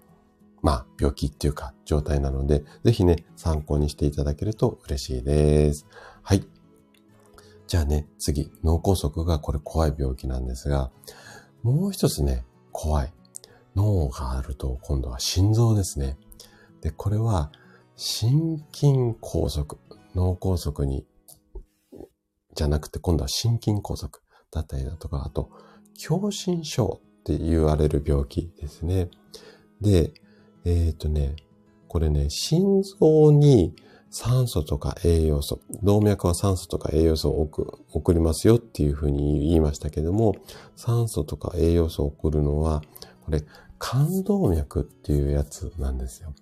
[0.61, 5.87] まあ、病気っていうか状態なので、ぜひね、参考にしていただけると嬉しいです。
[6.23, 6.45] はい。
[7.67, 10.91] じゃあね、次、脳梗塞がこれ怖い病気なんですが、
[11.63, 13.13] もう一つね、怖い。
[13.75, 16.19] 脳があると今度は心臓ですね。
[16.83, 17.51] で、これは
[17.97, 19.65] 心筋梗塞、
[20.15, 21.07] 脳梗塞に、
[22.55, 24.11] じゃなくて今度は心筋梗塞
[24.51, 25.51] だったりだとか、あと、
[25.95, 29.09] 狭心症って言われる病気ですね。
[29.81, 30.13] で、
[30.65, 31.37] えっ、ー、とね、
[31.89, 33.75] これね、心臓に
[34.13, 37.49] 酸素とか栄養素、動脈は酸素とか栄養素を
[37.93, 40.37] 送りますよっていうふうに言いましたけども、
[40.77, 42.83] 酸素とか栄養素を送るのは、
[43.25, 43.43] これ、
[43.79, 46.35] 冠動脈っていうやつなんですよ。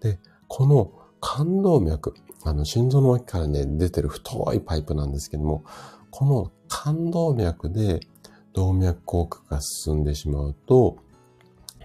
[0.00, 5.64] で、この冠動脈、あの、心臓の脇からね、出てる太いパイプなんですけども、
[6.10, 8.00] この冠動脈で
[8.52, 10.98] 動脈硬化が進んでしまうと、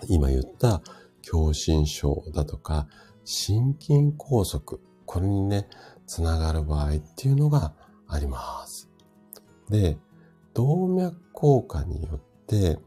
[0.09, 0.81] 今言った
[1.21, 2.87] 狭心症だとか、
[3.23, 4.79] 心筋梗塞、
[5.11, 5.67] これにね、
[6.05, 7.73] つながる場合っていうのが
[8.07, 8.91] あります。
[9.67, 9.97] で、
[10.53, 12.77] 動脈硬化によって、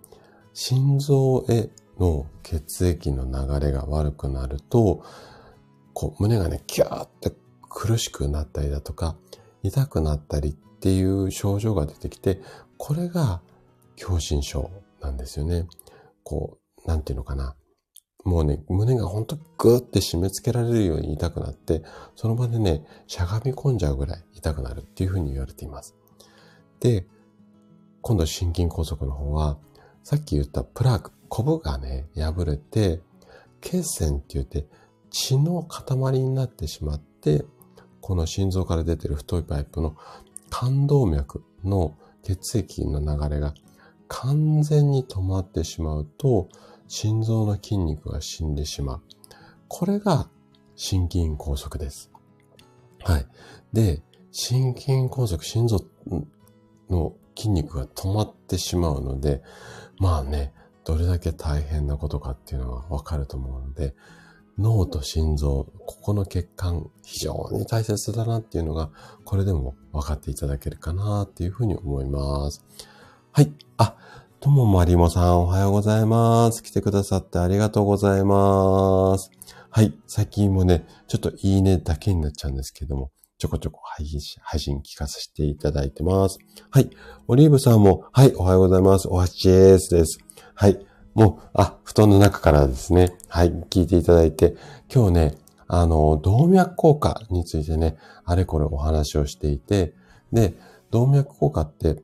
[0.53, 5.03] 心臓への血液の流れが悪くなると、
[5.95, 7.33] こう胸がね、キャーって
[7.69, 9.17] 苦しくなったりだとか、
[9.65, 12.41] 痛くなったりっていう症状が出てきて、
[12.79, 13.43] これが
[13.97, 15.67] 狭心症なんですよね。
[16.23, 17.57] こう、なんていうのかな。
[18.25, 21.83] もうね、胸がほんとグーって締め付けられるように痛くなって、
[22.15, 25.97] その場でね、しゃがみ込んじゃうぐらい痛くなるっていうふうに言われています。
[26.81, 27.07] で、
[28.01, 29.59] 今度心筋梗塞の方は、
[30.05, 33.01] さっき言ったプラーク、コブがね、破れて、
[33.61, 34.67] 血栓って言って
[35.11, 37.45] 血の塊になってしまって、
[38.01, 39.97] この心臓から出てる太いパイプの
[40.51, 41.95] 冠動脈の
[42.25, 43.55] 血液の流れが
[44.09, 46.49] 完全に止まってしまうと、
[46.95, 49.01] 心臓の筋肉が死んでしまう。
[49.67, 50.29] これが
[50.77, 52.11] 心筋梗塞です。
[53.03, 53.27] はい。
[53.73, 55.87] で、心筋梗塞、心臓
[56.91, 59.43] の筋肉が止まってしまうので、
[60.01, 60.53] まあね、
[60.85, 63.95] どれだけ大変なことかっていうのはわかると思うので、
[64.59, 68.91] 脳と心臓、ここの血管、非常に大切だなっていうのが、
[69.25, 72.63] これでも分かっていただけるかなっていうふうに思います。
[73.33, 73.51] はい。
[73.79, 73.97] あ、
[74.43, 76.65] ともまりもさんおはようございます。
[76.65, 79.31] 来てくださってありがとうございます。
[79.71, 79.97] はい。
[80.09, 86.39] 最近もね、ちょっといいねだけになっちゃうんですけども、ちょこちょこ配信配信聞かせていただいてます。
[86.71, 86.91] はい。
[87.29, 89.07] オリーブさんも、はい、おはようございます。
[89.07, 90.19] おはちーすです。
[90.57, 90.85] はい。
[91.15, 93.17] もう、あ、布団の中からですね。
[93.29, 94.57] はい、聞いていただいて、
[94.93, 95.35] 今日ね、
[95.69, 99.95] あの、動脈硬化についてね、あれこれお話をしていて、
[100.33, 100.55] で、
[100.91, 102.03] 動脈硬化って、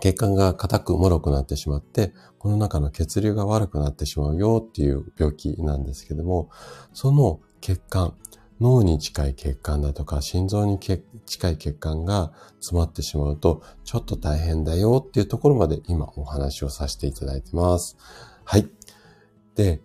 [0.00, 6.50] 血管が硬く脆くなってしまって、この中の血流が悪くなってしまうよっていう病気なんですけども、
[6.92, 8.14] その血管、
[8.60, 17.96] 脳に近い血管だとか、心臓に近い血管が詰まってしまうと、ちょっと大変だよっていうところまで今お話をさせていただいてます。
[18.44, 18.68] はい。
[19.54, 19.80] で、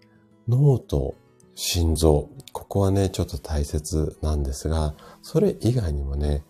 [0.47, 1.15] 脳と
[1.55, 6.43] 心臓、ここはね、ちょっと大切なんですが、それ以外にもね、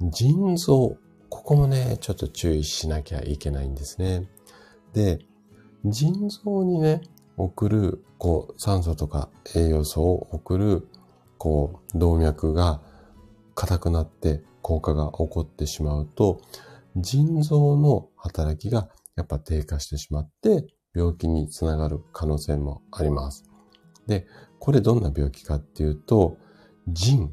[0.00, 0.96] 腎臓、
[1.28, 4.28] ここもね、ちょっと注意しなきゃいけないんですね。
[4.92, 5.18] で、
[5.84, 7.02] 腎臓にね、
[7.36, 10.88] 送る、こう、酸素とか栄養素を送る
[11.38, 12.80] こう、動脈が
[13.54, 16.40] 硬くなって硬化が起こってしまうと、
[16.96, 23.44] 腎臓の働きがやっぱ低下してしまって、病気につながる可能性もあります。
[24.06, 24.26] で、
[24.58, 26.38] これどんな病気かっていうと、
[26.88, 27.32] 腎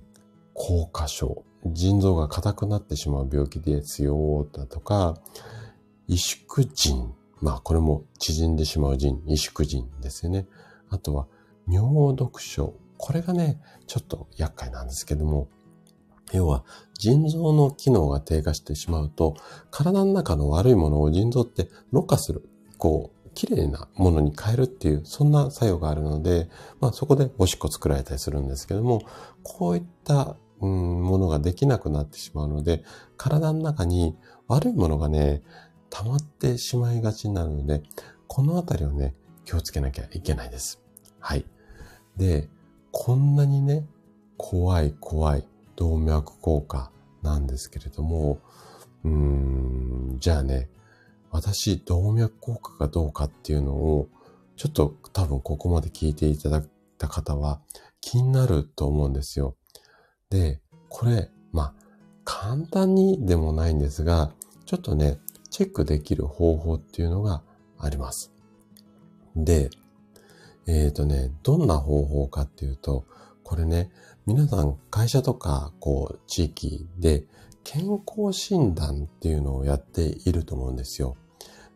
[0.54, 1.44] 硬化症。
[1.66, 5.18] 腎臓が硬くなってしまう病気ですよ、だとか、
[6.10, 7.14] 萎縮腎。
[7.42, 10.48] まあ、これも縮んでしまう腎、萎縮腎ですよね。
[10.90, 11.28] あとは、
[11.68, 12.74] 尿毒症。
[12.98, 15.48] これがね、ちょっと厄介なんですけども、
[16.32, 16.64] 要は
[16.98, 19.36] 腎臓の機能が低下してしまうと、
[19.72, 26.50] 体の中の悪いものを腎臓ってろ過する、こう、綺麗なものに変えるっていう、そんな作用があるので、
[26.80, 29.02] まあそこでおしっこ作られたりするんですけども、
[29.44, 32.84] こういった、うん、ものができなくなってしまうので、
[33.18, 34.16] 体の中に
[34.48, 35.42] 悪いものがね、
[35.90, 37.84] 溜まってしまいがちになるので、
[38.28, 40.82] このあたりをね、気をつけなきゃいけないです。
[41.20, 41.46] はい。
[42.16, 42.48] で、
[42.92, 43.86] こんなにね、
[44.38, 45.46] 怖い怖い
[45.76, 46.92] 動脈硬化
[47.22, 48.40] なんですけれども、
[49.04, 50.70] うーん、じゃあね、
[51.30, 54.08] 私、動脈硬化かどうかっていうのを、
[54.56, 57.60] ちょっと多分ここまで聞いていただいた方は
[58.00, 59.58] 気になると思うんですよ。
[60.34, 60.60] で、
[60.90, 61.74] これ、まあ、
[62.24, 64.32] 簡単にでもないんですが、
[64.66, 65.20] ちょっとね、
[65.52, 67.44] チェックできる方法っていうのが
[67.78, 68.34] あります。
[69.36, 69.70] で、
[70.66, 73.06] えっ、ー、とね、どんな方法かっていうと、
[73.44, 73.92] これね、
[74.26, 77.26] 皆さん会社とか、こう、地域で
[77.64, 81.16] 健康診断っていうのをやっていると思うんですよ。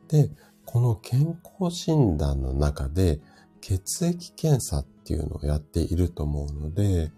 [0.07, 0.31] で、
[0.65, 3.19] この健康診断の中で
[3.61, 7.11] 血液検査っていうのをやっていると思うので、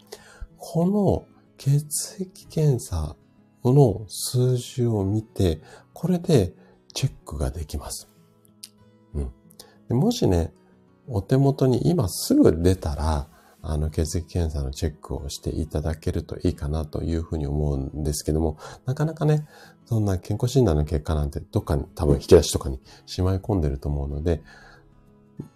[0.60, 1.26] この
[1.58, 3.16] 血液検査
[3.64, 5.62] の数字を見て、
[5.94, 6.54] これで
[6.94, 8.10] チェックができます。
[9.14, 9.32] うん。
[9.88, 10.54] でもしね、
[11.08, 13.28] お手元に今すぐ出たら、
[13.62, 19.48] あの、血液検査のチェックをしていただけるといいかなというふうに思うんですけども、なかなかね、
[19.86, 24.42] そんな健康診断の結果なんてどっかに多分引き出しとかにしまい込んでると思うので、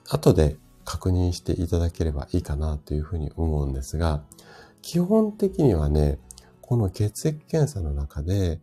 [0.09, 4.23] 後で確認していただければいいかなというふうに思うんですが、
[4.83, 6.19] 基本的にはね、
[6.61, 8.59] この血液検査の中で、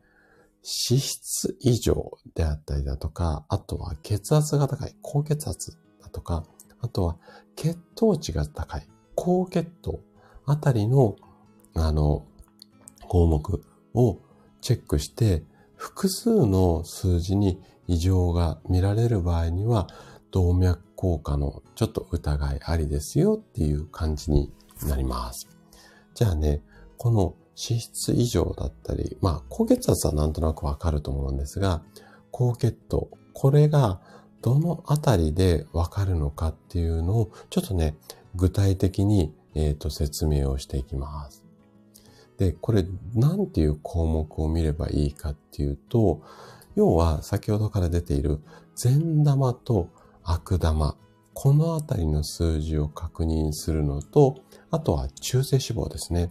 [0.62, 6.44] 脂質異常であったりだとか、あとは血圧が高い、高血圧だとか、
[6.80, 7.16] あとは
[7.56, 10.00] 血糖値が高い、高血糖
[10.44, 11.16] あたりの、
[11.74, 12.26] あの、
[13.08, 13.64] 項目
[13.94, 14.18] を
[14.60, 15.42] チェックして、
[15.74, 19.88] 複数の数字に異常が見られる場合には、
[20.32, 24.52] 動脈硬化のちょっと疑いありですよっていう感じに
[24.86, 25.49] なります。
[26.14, 26.62] じゃあね、
[26.96, 31.82] この脂質異常だったり、まあ、高血圧はなんとなくわかると思うんですが、
[32.30, 34.00] 高血糖、これが
[34.42, 37.96] どのあたりでわかるのかっていうのを、ちょっとね、
[38.34, 41.44] 具体的に、えっ、ー、と、説明をしていきます。
[42.38, 46.22] で、これ、なんていう項目を見ればいいかっていうと、
[46.76, 48.40] 要は、先ほどから出ている、
[48.76, 49.88] 善玉と
[50.22, 50.96] 悪玉。
[51.42, 56.30] このあたりの数字を確認するのと、あとは中性脂肪ですね。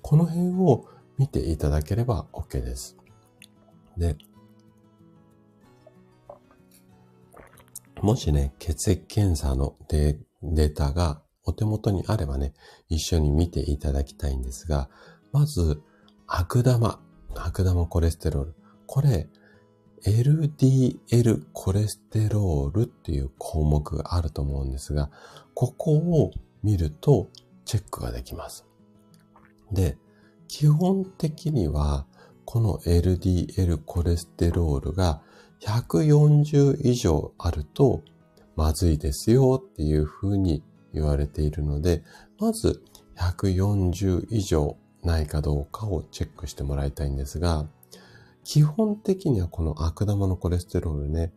[0.00, 0.86] この辺を
[1.18, 2.96] 見ていただければ OK です。
[3.96, 4.16] で、
[8.00, 12.54] もしね、血液検査のデータがお手元にあればね、
[12.88, 14.88] 一緒に見ていただきたいんですが、
[15.32, 15.82] まず、
[16.28, 17.00] 悪玉、
[17.34, 18.54] 悪玉コレステロール。
[18.86, 19.28] これ、
[20.04, 25.10] LDL コレステロールっていう項目があると思うんですが、
[25.54, 26.30] ここを
[26.62, 27.28] 見ると
[27.64, 28.66] チェックができます。
[29.72, 29.96] で、
[30.48, 32.06] 基本的には、
[32.44, 35.22] この LDL コレステロールが
[35.60, 38.02] 140以上あると
[38.54, 42.04] まずいですよっていうふうに言われているので、
[42.38, 42.82] まず
[43.16, 47.66] 140以上ないかどうかをチェックしてもらいたいんですが、
[48.44, 51.32] 基本的にはこの悪玉のコレステロールね、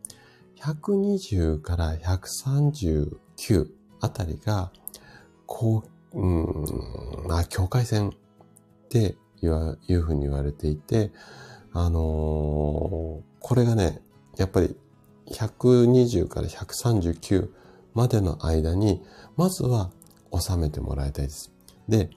[0.60, 3.68] 120から139
[4.00, 4.70] あたりが、
[5.46, 6.26] こう、う
[7.24, 8.12] ん、まあ、境界線っ
[8.88, 11.10] ていうふうに言われていて、
[11.72, 12.02] あのー、
[13.40, 14.00] これがね、
[14.36, 14.76] やっぱり
[15.30, 17.50] 120から139
[17.94, 19.02] までの間に、
[19.36, 19.90] まずは
[20.38, 21.52] 収めてもらいたいです。
[21.88, 22.10] で、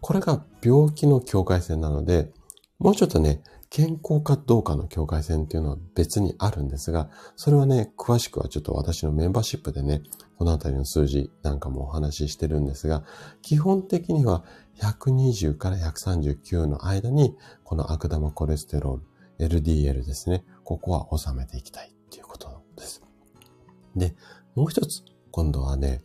[0.00, 2.30] これが病気の境界線なので、
[2.78, 3.42] もうちょっとね、
[3.76, 10.00] 健康かどうかの境界線っていうのは別にあるんですが、それはね、詳しくはちょっと私のメンバーシップでね、
[10.38, 13.04] このあたりの数字なんかもお話ししてるんですが、
[13.42, 14.46] 基本的には
[14.78, 23.02] 120から139の間に、この悪玉コレステロール、LDL ですね、ここは収めていきたいっていうことです。
[23.94, 24.16] で、
[24.54, 26.02] もう一つ、今度はね、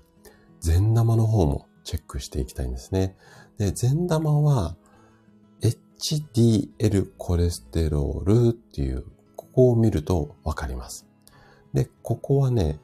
[0.59, 3.15] 善玉の方もチェックしていきたいんですね。
[3.57, 4.75] で、善玉は、
[6.01, 11.05] HDL コレステロールっていう、ここを見るとわかります。
[11.73, 12.79] で、ここはね、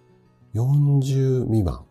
[0.53, 1.85] 40未満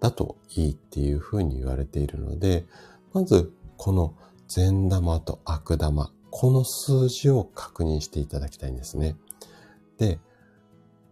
[0.00, 2.64] だといいっていうふうに言われているので、
[3.12, 4.14] まず、この
[4.48, 9.16] 善玉と悪玉、この数字を確認していただきたいんですね。
[9.98, 10.20] で、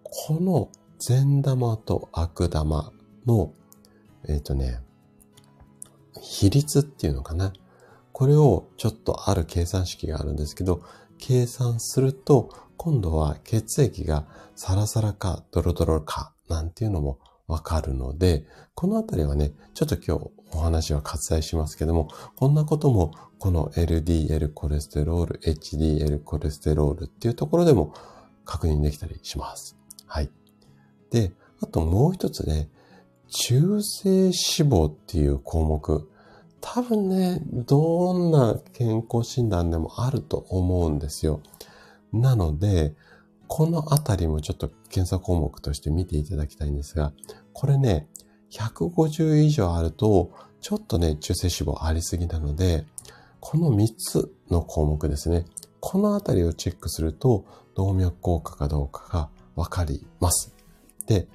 [0.04, 2.92] この善玉と悪玉
[3.26, 3.52] の、
[4.26, 4.80] えっ、ー、とね、
[6.22, 7.52] 比率っていうのかな？
[8.20, 10.82] これをちょっとある計算式があるんですけど、
[11.16, 18.44] 計算すると、今度は血液がサラサラかドロドロかなんていうのもわかるので、
[18.74, 27.94] このあたりはね、ちょっと今日お話は割愛しますけども、こんなこともこの LDL コレステロール、HDL コレステロールっていうところでも
[28.44, 29.78] 確認できたりします。
[30.06, 30.30] はい。
[31.10, 32.68] で、あともう一つね、
[33.28, 36.06] 中性脂肪っていう項目。
[36.60, 41.40] 多分ね、どんな健康診断でもあると思うんですよ。
[42.12, 42.94] なので、
[43.48, 47.12] このあたりもちょっと検査項目として見ていただきたいんですが、
[47.52, 48.08] これね、
[48.50, 50.30] 150以上あると、
[50.60, 52.84] ちょっとね、中性脂肪ありすぎなので、
[53.40, 55.46] この3つの項目ですね。
[55.80, 57.44] このあたりをチェックすると、
[57.74, 60.54] 動脈硬化かどうかがわかります。
[61.06, 61.26] で、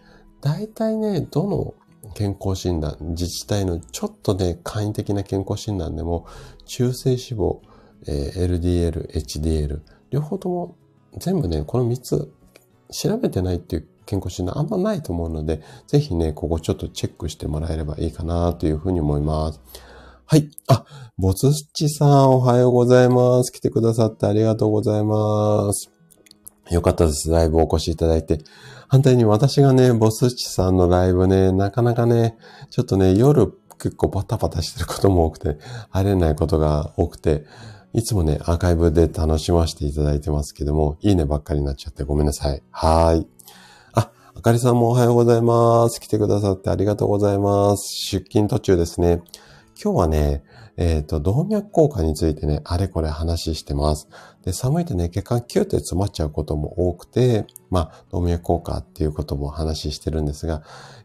[0.41, 1.73] 大体ね、どの
[2.15, 6.25] 健康診断、自治体のちょっとね、簡易的な健康診断でも、
[6.65, 7.59] 中性脂肪、
[8.07, 10.75] えー、LDL、HDL、両方とも
[11.17, 12.33] 全部ね、この3つ
[12.91, 19.59] 調べてないっていう健康診断あんまないと思うので、ぜひね、ここちょっとチェックしてもらえればいいかなというふうに思います。
[20.25, 20.49] はい。
[20.67, 20.85] あ、
[21.17, 23.51] ボツスチさんおはようございます。
[23.51, 25.91] 来てくださってありがとうございます。
[26.71, 27.29] よかったです。
[27.29, 28.39] ライブお越しいただいて。
[28.87, 32.37] 反対に私がね、ボスチさんのライブね、なかなかね、
[32.69, 35.57] ちょっとね、夜結構バタバタしてることも多くて、
[35.89, 37.45] 入れないことが多くて、
[37.93, 42.61] いつもね、アーカイブで楽しませていただいてますけども、いいねばっかりになっちゃってごめんなさい。
[42.71, 43.27] はーい。
[43.93, 46.01] あ、あかりさんもおはようございます。
[46.01, 47.87] 来てくださってありがとうございます。
[47.87, 49.21] 出勤途中ですね。
[49.81, 50.43] 今日はね、
[50.77, 54.09] えっ、ー、と、動脈硬化についてね、あれこれ話してます。
[54.43, 60.63] で、寒いとね、血管キューって詰まっちゃうことも多くて、まあ、動脈硬化っていうことも話してるんですが、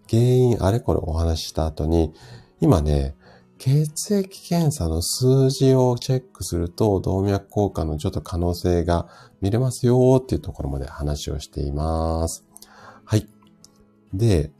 [0.08, 2.12] 原因あれこれお話しした後に、
[2.60, 3.14] 今ね、
[3.58, 9.06] 血液検査の数字をチェックすると、動脈硬化のちょっと可能性が
[9.40, 12.44] 見れますよっていうところまで話をしています。
[13.04, 13.28] はい。
[14.14, 14.50] で、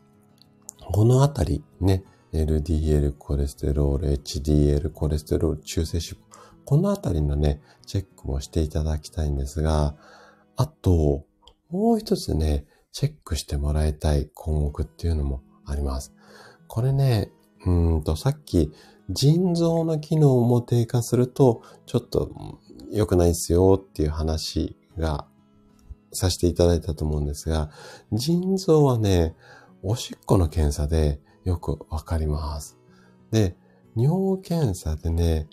[0.92, 6.16] このあたりね、LDL コレステロール、HDL コレステロール、中性脂肪。
[6.64, 9.96] このあたりのね、チェックもしていただきたいんですが、
[10.56, 11.24] あと、
[11.70, 16.12] もう一つね、チェックしてもらいたい項目っていうのもあります。
[16.68, 17.30] これね、
[17.66, 18.72] うんと、さっき、
[19.10, 22.30] 腎臓の機能も低下すると、ちょっと
[22.90, 25.26] 良くないですよっていう話が
[26.12, 27.70] させていただいたと思うんですが、
[28.12, 29.34] 腎臓はね、
[29.82, 32.78] おしっこの検査でよくわかります。
[33.30, 33.57] で、
[33.97, 35.49] 尿検査でね、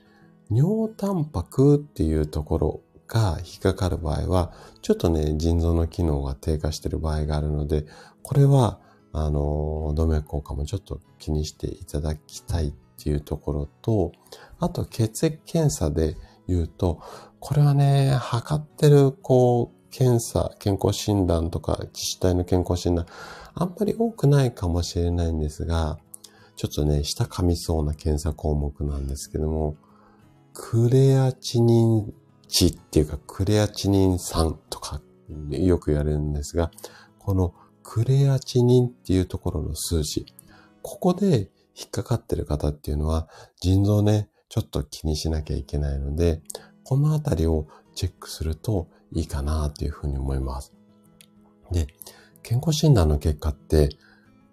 [0.49, 7.85] 尿タンパクっていうところが引っかかる場合は、ちょっとね、腎臓の機能が低下している場合があるので、
[8.23, 8.79] これは、
[9.13, 14.11] あの、動脈硬化もちょっと気にしていただきたいっていうところと、
[14.59, 16.15] あと血液検査で
[16.47, 17.01] 言うと、
[17.39, 23.05] これはね、測ってる、こう、検査、健康診断とか自治体の健康診断、
[23.59, 25.97] あんまり多くないかもしれないんですが、
[26.55, 29.75] ちょっとね、下噛みそうな検査項目なんですけども、
[30.53, 32.13] クレアチニン
[32.47, 35.01] 値っていうか、クレアチニン酸とか
[35.49, 36.71] よく言われるんですが、
[37.17, 40.27] このクレアチニンっていうところの数字、
[40.83, 43.27] ここで引っかかってる方っていうのは、
[43.59, 46.41] 腎臓ね、ちょっと気にしなきゃいけないので、
[46.83, 50.73] このあたりをチェックするといいかなというふうに思います。
[51.71, 51.87] で、
[52.47, 53.89] 健康診断の結果って、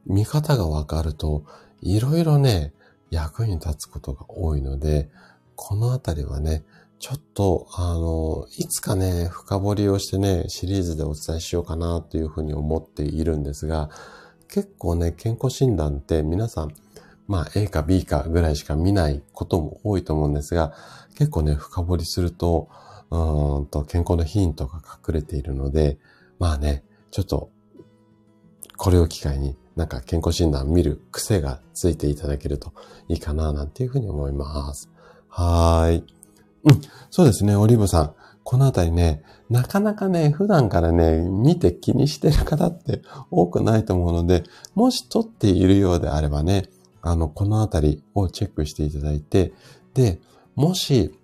[0.04, 1.44] 見方がわかると、
[1.80, 2.72] いろいろね、
[3.10, 5.08] 役に立つことが多いので、
[5.54, 6.64] このあたりはね、
[6.98, 13.90] ちょっと、あの、いつかね、深掘りをしてね、シリーズでお伝えしようかなというふうに思っているんですが、
[14.48, 16.74] 結構ね、健康診断って皆さん、
[17.28, 20.74] まあ A か B かぐらいしか見ないことも多いと思うんですが、
[21.16, 22.68] 結構ね、深掘りすると、
[23.10, 25.98] うんと健康のヒントが隠れているので、
[26.40, 26.82] まあね、
[27.12, 27.50] ちょっと、
[28.76, 32.72] これを機会になんか健康診断を見る癖がついていただけると
[33.08, 34.90] いいかな、なんていうふうに思います。
[35.28, 36.04] はーい。
[36.64, 38.14] うん、そうですね、オリーブさん。
[38.44, 44.44] このあたりね、なかなかね、普段からね、見て気にしてる方って 多くないと思うので、
[44.74, 46.68] もし撮っているようであればね、
[47.02, 49.52] あの、このあたりをチェックしていただいて、
[49.94, 50.20] で、
[50.54, 51.18] もし、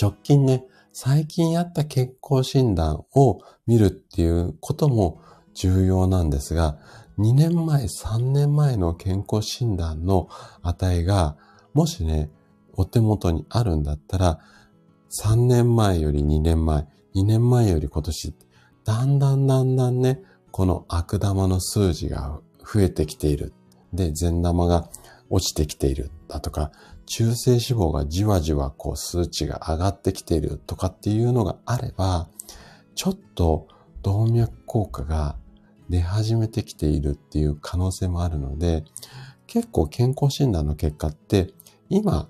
[0.00, 5.20] 直近ね、最近やった健康診断を見るっていうことも
[5.56, 6.78] 重要なんですが、
[7.18, 10.28] 2年前、3年前の健康診断の
[10.62, 11.36] 値が、
[11.72, 12.30] もしね、
[12.74, 14.38] お手元にあるんだったら、
[15.22, 18.34] 3年前より2年前、2年前より今年、
[18.84, 23.54] だんだんだんだんね、この悪玉の数字が増えてきている。
[23.94, 24.88] で、善玉が
[25.30, 26.70] 落ちてきているだとか、
[27.06, 32.28] 中性脂肪がじわじわこう数値が上がってきているとかっていうのがあれば、
[32.94, 33.68] ちょっと
[34.02, 35.36] 動脈硬化が
[35.88, 38.84] 出始めてきているっていう可能性もあるので、
[39.46, 41.52] 結構健康診断の結果って
[41.88, 42.28] 今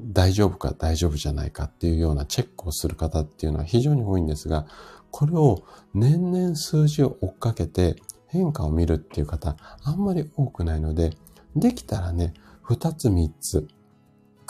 [0.00, 4.66] 大丈夫か大丈夫じゃないかっていうようなチェックをする方っていうのは非常に多いんですが、
[5.10, 5.62] これを
[5.94, 7.96] 年々数字を追っかけて
[8.26, 11.16] 変化を見るっていう方あんまり多くないので、
[11.54, 13.66] できたらね、二つ三つ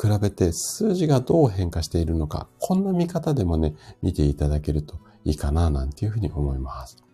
[0.01, 7.06] 比べて数字がどう変化しているのか、こんな見方でもね、見ていただけるといいかな、なんていうふうに思います。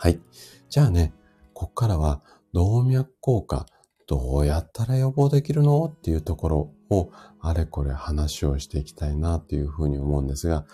[0.00, 0.20] はい。
[0.70, 1.12] じゃあね、
[1.54, 2.22] こっからは
[2.52, 3.66] 動脈硬化、
[4.06, 5.86] どうやったら予防できるの？
[5.86, 10.66] っていうところをあれこれ話をしていきたいなっていうふうに思うんですが、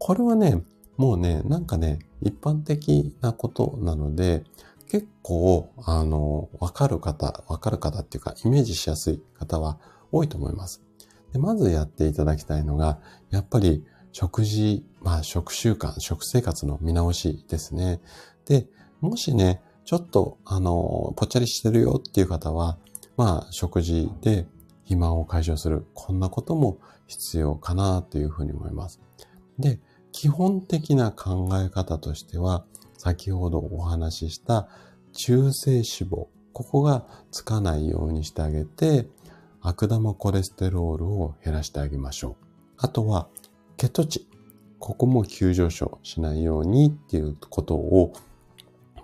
[0.00, 0.64] これはね、
[0.96, 4.42] もうね、なんかね、一般的なことなので、
[4.88, 9.78] 結構、あの、わかる方、わかる方っていうか、イメージしやすい方は
[10.10, 10.82] 多いと思います。
[11.32, 12.98] でまずやっていただきたいのが、
[13.30, 18.02] やっぱり食事、まあ食習慣、食生活の見直しですね。
[18.46, 18.66] で、
[19.00, 22.78] もしね、ちょっと、あの、ぽっちゃりしてるよっていう方は、
[23.16, 24.46] まあ食事で
[24.82, 29.00] 肥満を解消する、こんなことも必要かなというふうに思います。
[29.58, 29.80] で、
[30.12, 32.64] 基本的な考え方としては、
[32.96, 34.68] 先ほどお話しした
[35.12, 39.08] 中性脂肪、ここがつかないようにしてあげて、
[39.60, 42.36] 悪玉コレステロールを減らしてあげましょう。
[42.78, 43.28] あとは、
[43.76, 44.28] 血糖値。
[44.78, 48.12] ここも急上昇しないようにっていうことを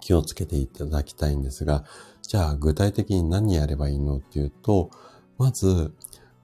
[0.09, 1.85] 気をつけていただきたいんですが、
[2.23, 4.91] じゃあ具体的に何やればいいのっていうと、
[5.37, 5.93] まず、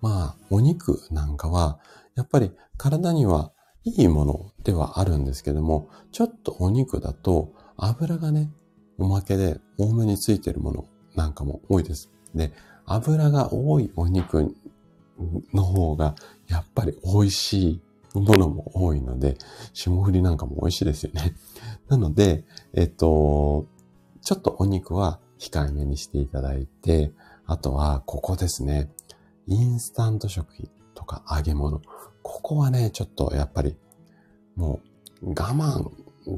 [0.03, 1.79] まあ、お肉なんかは、
[2.15, 3.53] やっぱり体には
[3.85, 8.51] いいものではあるんですけども、ちょっとお肉だと油がね、
[8.99, 10.85] おまけで多めについてるもの
[11.15, 12.12] なんかも多いです。
[12.35, 12.53] で、
[12.85, 14.55] 油が多いお肉
[15.55, 16.17] の方が
[16.49, 19.39] やっぱり美味しいものも多いので、
[19.73, 21.35] 霜降りなんかも美味しいですよね。
[21.89, 23.66] なので、えっと、
[24.22, 27.12] ちょっとお肉は控えめにしていただいて、
[27.47, 28.91] あとはここですね。
[29.47, 31.82] インスタント食品とか揚げ物。
[32.22, 33.76] ここはね、ちょっとやっぱり
[34.57, 34.80] も
[35.22, 35.91] う我慢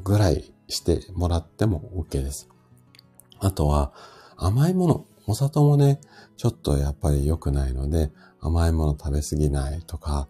[0.02, 2.48] ぐらいしてもらっても OK です。
[3.38, 3.92] あとは
[4.36, 5.06] 甘いもの。
[5.28, 6.00] お砂糖もね、
[6.36, 10.28] ちょっとやっぱり良くないので、甘いもの食べ過ぎないとか、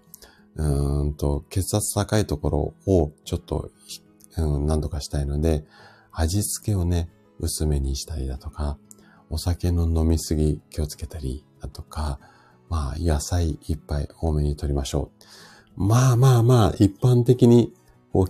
[0.54, 3.70] うーんと、血圧高いところをちょっと、
[4.38, 5.64] うん、何度かしたいので、
[6.12, 8.78] 味付けをね、薄めにしたりだとか、
[9.28, 12.20] お酒の飲みすぎ気をつけたりだとか、
[12.68, 15.10] まあ、野菜いっぱい多めに取りましょ
[15.76, 15.84] う。
[15.84, 17.74] まあまあまあ、一般的に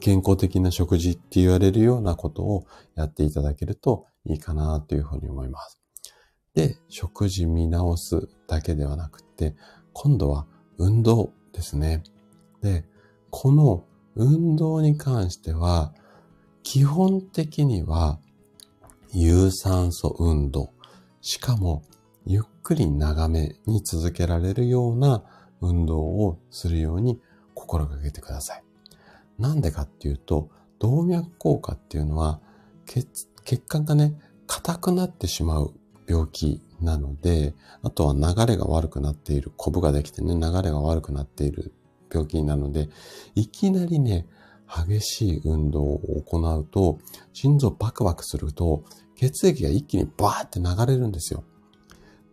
[0.00, 5.80] 健康的な食事って言われるようなことをやっていただけるといいかなというふうに思います。
[6.54, 9.54] で、食事見直すだけではなくて、
[9.92, 10.46] 今度は
[10.78, 12.02] 運動ですね。
[12.62, 12.84] で、
[13.30, 13.84] この
[14.16, 15.92] 運動に関しては、
[16.62, 18.18] 基本的には、
[19.12, 20.70] 有酸素運動、
[21.20, 21.82] しかも、
[22.26, 25.22] ゆっくり長めに続けられるような
[25.60, 27.20] 運動をするように
[27.54, 28.64] 心がけてください。
[29.38, 32.40] なんでかっていうと、動脈硬化っていうのは
[32.86, 33.28] 血、
[33.68, 34.14] 管がね、
[34.46, 35.72] 硬くなってしまう
[36.08, 41.72] 病気なので、あとは流れが悪くなっている、コブができてね、流れが悪くなっている
[42.10, 42.88] 病気なので、
[43.34, 44.26] いきなりね、
[44.68, 46.98] 激しい運動を行うと、
[47.32, 48.84] 心臓バクバクすると、
[49.14, 51.44] 血液が一気にバーって流れるんですよ。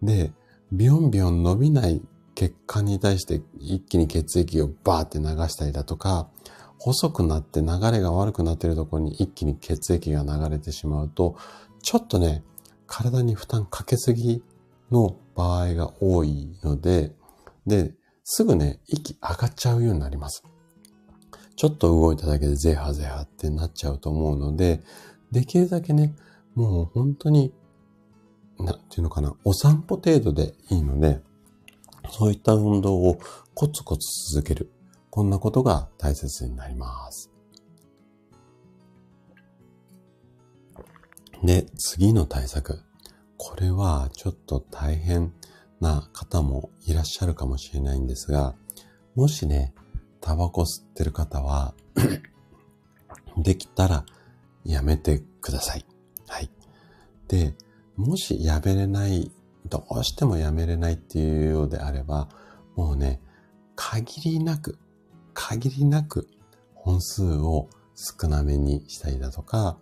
[0.01, 0.33] で、
[0.71, 2.01] ビヨンビヨン伸びない
[2.35, 6.29] 血管に対して一気に血液をバーって流したりだとか、
[6.79, 11.37] 細くなって流れが悪くなっているところに一気に血液が流れてしまうと、
[11.81, 12.43] ちょっとね、
[12.87, 14.43] 体に負担かけすぎ
[14.91, 17.15] の場合が多いので、
[17.65, 17.93] で、
[18.23, 20.43] すぐね、息上がっちゃうようになります。
[21.55, 24.81] ちょっと動いただけでゼハゼハってなっちゃうと思うので、
[25.31, 26.15] できるだけね、
[26.55, 27.53] もう本当に、
[28.59, 31.21] なんていうのかな、お散歩程度でいいので、
[32.09, 33.19] そういった運動を
[33.53, 34.71] コツコツ続ける。
[35.09, 37.29] こんなことが大切になります。
[41.43, 42.81] で、次の対策。
[43.37, 45.33] これはちょっと大変
[45.83, 48.55] な方もいらっしゃるかもしれないんですが、
[49.15, 49.73] もしね、
[50.21, 51.75] タバコ吸ってる方は
[53.37, 54.05] できたら
[54.63, 55.85] やめてください。
[56.27, 56.49] はい。
[57.27, 57.53] で、
[57.97, 59.31] もしやめれない、
[59.69, 62.29] どうしてもやめれないっていうようであれば、
[62.75, 63.21] もうね、
[63.75, 64.79] 限りなく、
[65.33, 66.27] 限りなく
[66.73, 69.77] 本数を少なめにしたりだとか、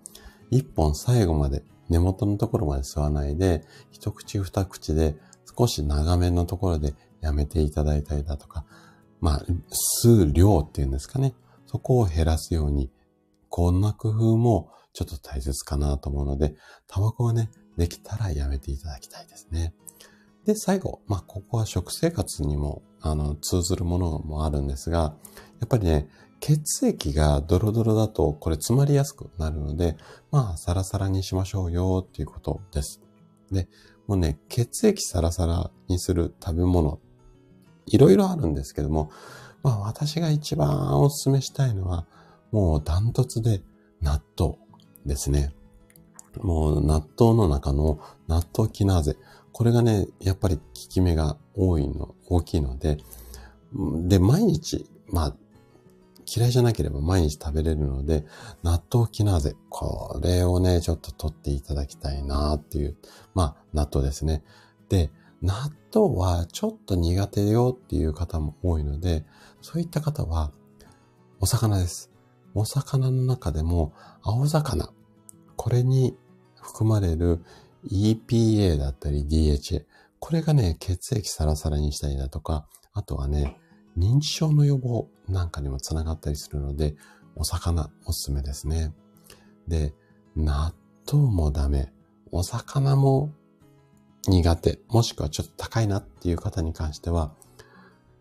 [0.49, 5.15] 一本最後まで根元のところまで吸わないで、一口二口で
[5.61, 8.65] 少し長めのところでやめていただいたりだとか、
[9.19, 9.45] まあ、
[10.03, 11.35] 吸う量っていうんですかね。
[11.67, 12.89] そこを減らすように、
[13.49, 16.55] こんな工夫もちょっと大切かなと思うので、
[16.87, 19.75] タバコはね、できたらやめていただきたいですね。
[20.45, 25.15] で、最後、まあ、ここは食生活にも、あの、通ずるものもあるんですが、
[25.59, 26.07] やっぱりね、
[26.39, 29.95] 血液がドロドロだと、これ詰まりやすくなるので、
[30.31, 32.99] まあ、サラサラにしましょうよっていうことです。
[33.51, 33.67] で、
[34.07, 36.99] もうね、血液サラサラにする食べ物、
[37.85, 39.11] いろいろあるんですけども、
[39.63, 42.05] まあ私が一番お勧めしたいのは、
[42.51, 43.61] もうダントツで
[44.01, 44.55] 納豆
[45.05, 45.53] ですね。
[46.41, 49.17] もう納豆の中の納豆キナーゼ。
[49.51, 52.97] これがね、やっぱり効き目が多いの、大きいので、
[53.73, 55.35] で、毎日、まあ、
[56.33, 58.25] 嫌いじゃなければ毎日食べれるので、
[58.63, 59.55] 納豆キナーゼ。
[59.69, 62.95] これをね、ちょっと取っていただきたいなっていう、
[63.33, 64.41] まあ、納豆ですね。
[64.87, 65.11] で、
[65.41, 65.53] 納
[65.93, 69.25] 豆はちょっと苦手よっていう方も多いので、
[69.61, 70.51] そういった方は、
[71.41, 72.11] お魚です。
[72.53, 74.93] お魚の中でも、青魚。
[75.57, 76.15] これに
[76.61, 77.43] 含まれる
[77.89, 79.83] EPA だったり DHA。
[80.19, 83.57] これがね、血液サラサラにしたりだとか、あとはね、
[83.97, 86.95] 認知症の予防なんかにもつながったりするので、
[87.35, 88.93] お魚おすすめですね。
[89.67, 89.93] で、
[90.35, 90.73] 納
[91.11, 91.91] 豆もダメ。
[92.31, 93.31] お魚も
[94.27, 97.33] 苦手、もしくはちょっと高いなっていう方に関しては、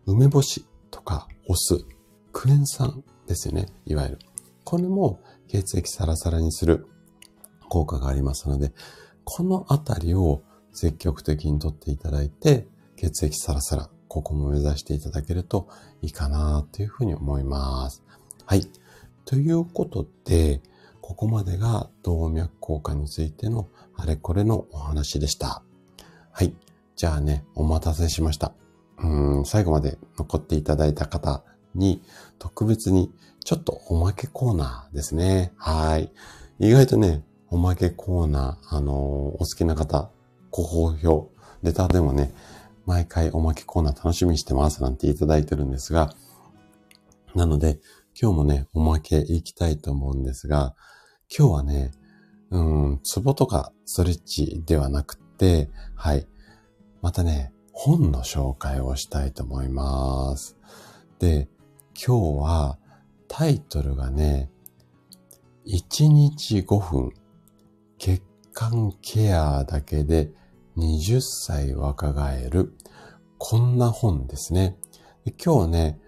[0.05, 1.85] 梅干しとかお酢、
[2.33, 4.19] クエン酸ですよね、いわゆる。
[4.63, 6.87] これも血液サラサラにする
[7.69, 8.73] 効果がありますので、
[9.23, 10.41] このあたりを
[10.73, 15.69] 積極的にとっていただいて、血液サラサラ、ここも目指していただけると
[16.01, 18.03] いいかなというふうに思います。
[18.45, 18.67] はい。
[19.23, 20.59] ということで、
[20.99, 25.63] ここまでが動脈硬化についてのあれこれのお話でした。
[26.33, 26.53] はい。
[26.97, 28.51] じゃあね、お待たせしました。
[28.97, 32.01] うん、最後まで残っていただいた方に
[32.37, 33.13] 特別に
[33.45, 35.53] ちょっとおまけコーナーですね。
[35.55, 36.11] はい。
[36.59, 40.09] 意外とね、おまけコーナー、あのー、お好きな方、
[40.49, 41.29] ご好評、
[41.63, 42.33] レターでもね、
[42.85, 46.13] 毎回おまけコーナー楽しみにしてますなんていただいてるんですが、
[47.35, 47.79] なので、
[48.19, 50.75] 今日もね、おまけいきたいと思うんですが、
[51.35, 51.91] 今日はね、
[52.49, 56.27] うん、ツボとかストレッチではなくて、はい。
[57.01, 60.57] またね、本の紹介をしたいと思います。
[61.19, 61.47] で、
[61.95, 62.77] 今日は
[63.27, 64.51] タイトルがね、
[65.65, 67.11] 1日5分
[67.97, 68.21] 血
[68.53, 70.33] 管ケアだけで
[70.81, 72.73] 20歳若返る。
[73.37, 74.77] こんな本ですね。
[75.43, 75.99] 今日ね、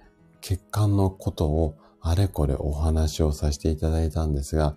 [0.41, 4.76] 血管のことをあれこれお話をさせていただいたんですが、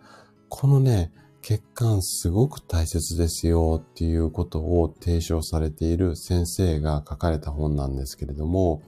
[0.50, 8.82] このね、血管すごく大切ですよっていうことを提唱されている先生が書かれた本なんですけれども、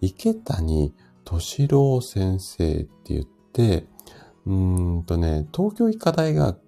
[0.00, 0.94] 池谷
[1.24, 3.86] 敏郎先生って言って、
[4.46, 6.60] うんとね、東京医科大学、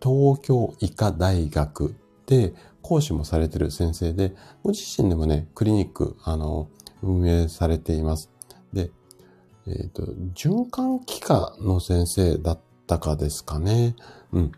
[0.00, 1.96] 東京医科大学
[2.28, 2.52] で
[2.82, 6.68] 講師もされてる先生で、ご自身でもね、クリニック、あの、
[7.02, 8.30] 運営されています。
[8.72, 8.90] で、
[9.66, 10.02] えっ、ー、と、
[10.34, 13.96] 循環器科の先生だったかですかね。
[14.32, 14.52] うん。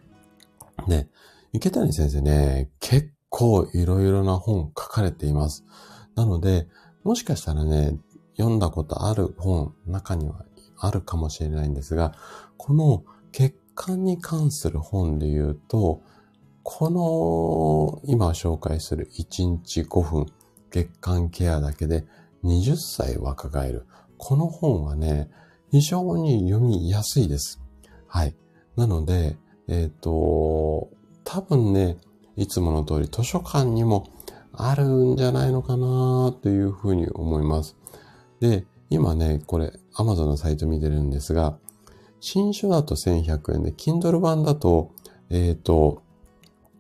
[0.89, 1.09] で、
[1.53, 5.65] 池谷先生ね、結構いろいろな本書かれています。
[6.17, 6.67] なので、
[7.05, 7.99] もしかしたらね、
[8.37, 10.45] 読んだことある本、中には
[10.77, 12.15] あるかもしれないんですが、
[12.57, 16.03] この血管に関する本で言うと、
[16.63, 20.27] この今紹介する1日5分
[20.71, 22.05] 血管ケアだけで
[22.45, 23.87] 20歳若返る。
[24.19, 25.31] この本はね、
[25.71, 27.61] 非常に読みやすいです。
[28.07, 28.35] はい。
[28.77, 29.37] なので、
[29.69, 30.91] えっ、ー、と、
[31.25, 31.97] 多分ね、
[32.37, 34.09] いつもの通り図書館にも
[34.53, 37.77] あるんじゃないのかなというふうに思います。
[38.41, 41.57] で、今ね、これ Amazon のサイト見てるんですが、
[42.21, 44.91] 新書だと1100円で、Kindle 版だと、
[45.31, 46.03] えっ、ー、と、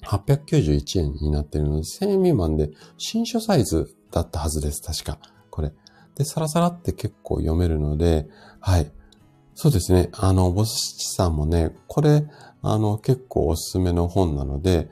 [0.06, 4.82] 891円になってるので、1000円未満で新書サイズだったはずです。
[4.82, 5.18] 確か。
[5.50, 5.72] これ。
[6.14, 8.28] で、サラサラって結構読めるので、
[8.60, 8.90] はい。
[9.54, 10.10] そうですね。
[10.12, 12.26] あの、ボスチさんもね、これ、
[12.62, 14.90] あの、結構おすすめの本なので、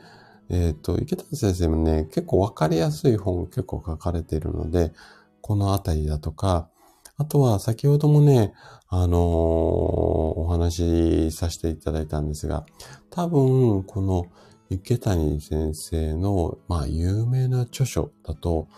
[0.51, 4.93] えっ、ー、と、池谷先生もね、結構わかりやすい本結構書かれているので、
[5.41, 6.69] このあたりだとか、
[7.17, 8.53] あとは先ほどもね、
[8.89, 12.65] あのー、お話しさせていただいたんですが、
[13.11, 14.27] 多分、この
[14.71, 18.69] 池谷先生の、まあ、有名な著書だと、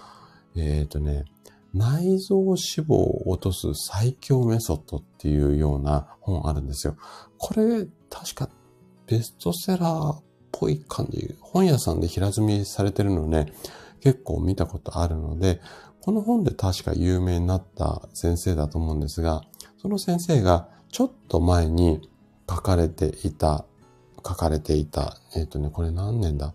[0.56, 1.24] えっ、ー、とね、
[1.72, 6.96] 内臓脂肪を落とす最強メソッドっていうような本あるんですよ。
[7.38, 8.48] これ、確か
[9.06, 10.22] ベストセラーっ
[10.52, 11.36] ぽい感じ。
[11.40, 13.52] 本屋さんで平積みされてるのね、
[14.00, 15.60] 結構見たことあるので、
[16.00, 19.42] この本で確か有名になった先生だと思うんですが、
[19.80, 22.08] その先生がちょっと前に
[22.48, 23.64] 書かれていた、
[24.26, 26.54] 書かれていた、えっ、ー、とね、これ何年だ？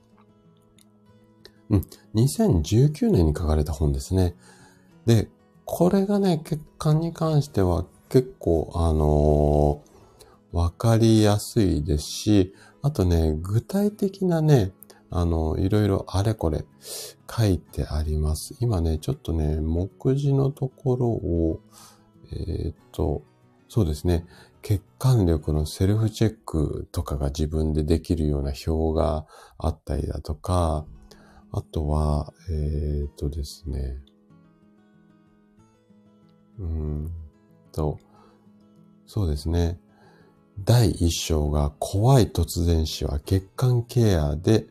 [1.70, 4.36] うん、2019年に書かれた本ですね。
[5.06, 5.30] で、
[5.66, 14.72] これがね、血管に関しては結構、あのー、わかりやすいですし、あとね、具体的なね、
[15.10, 16.66] あの、いろいろあれこれ
[17.30, 18.56] 書いてあります。
[18.60, 21.60] 今ね、ちょっとね、目次のところを、
[22.32, 23.24] えー、っと、
[23.68, 24.26] そうですね、
[24.66, 29.28] 血管力のセルフチェックとかが自分でできるような表が
[29.60, 30.88] あったりだとか、
[31.52, 34.00] あとは、えー、っとですね、
[36.58, 37.12] うん
[37.72, 38.00] と、
[39.06, 39.80] そうですね。
[40.64, 44.66] 第一章が怖い突然死は血管ケアで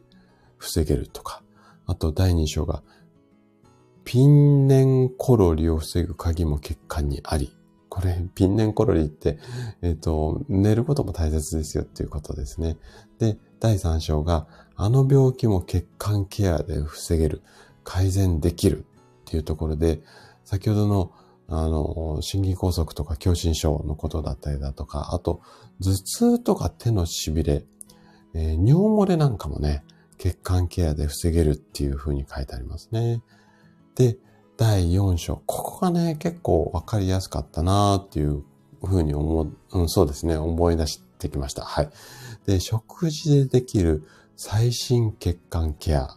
[0.57, 1.45] 防げるとか、
[1.87, 2.83] あと第二章が
[4.03, 7.57] ピンネンコロリを防ぐ鍵も血管にあり。
[7.95, 9.39] これ、ピンネンコロリって、
[9.81, 12.77] えっ、ー、と、寝ることも大切ですよっていうことですね。
[13.21, 17.43] で、第三章が、あの病気も血管ケアで防げる、
[17.85, 18.83] 改善できるっ
[19.27, 20.01] ていうところで、
[20.45, 21.13] 先ほどの
[21.47, 25.41] あの、心筋梗塞とか狭心症のことだったりだとか、あと、
[25.81, 27.65] 頭痛とか手の痺れ、
[28.35, 29.85] えー、尿漏れなんかもね、
[30.19, 33.23] 血管ケアで防げるっていう風に書いてありますね。
[33.95, 34.17] で、
[34.57, 35.43] 第4章。
[35.47, 38.45] ここがね、結構わかりやすかったなーっていう
[38.83, 41.63] 風に思う、うん、そうですね、思い出してきました。
[41.63, 41.91] はい。
[42.47, 44.05] で、食事でできる
[44.37, 46.17] 最新血管ケア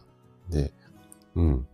[0.50, 0.72] で、
[1.34, 1.66] うん、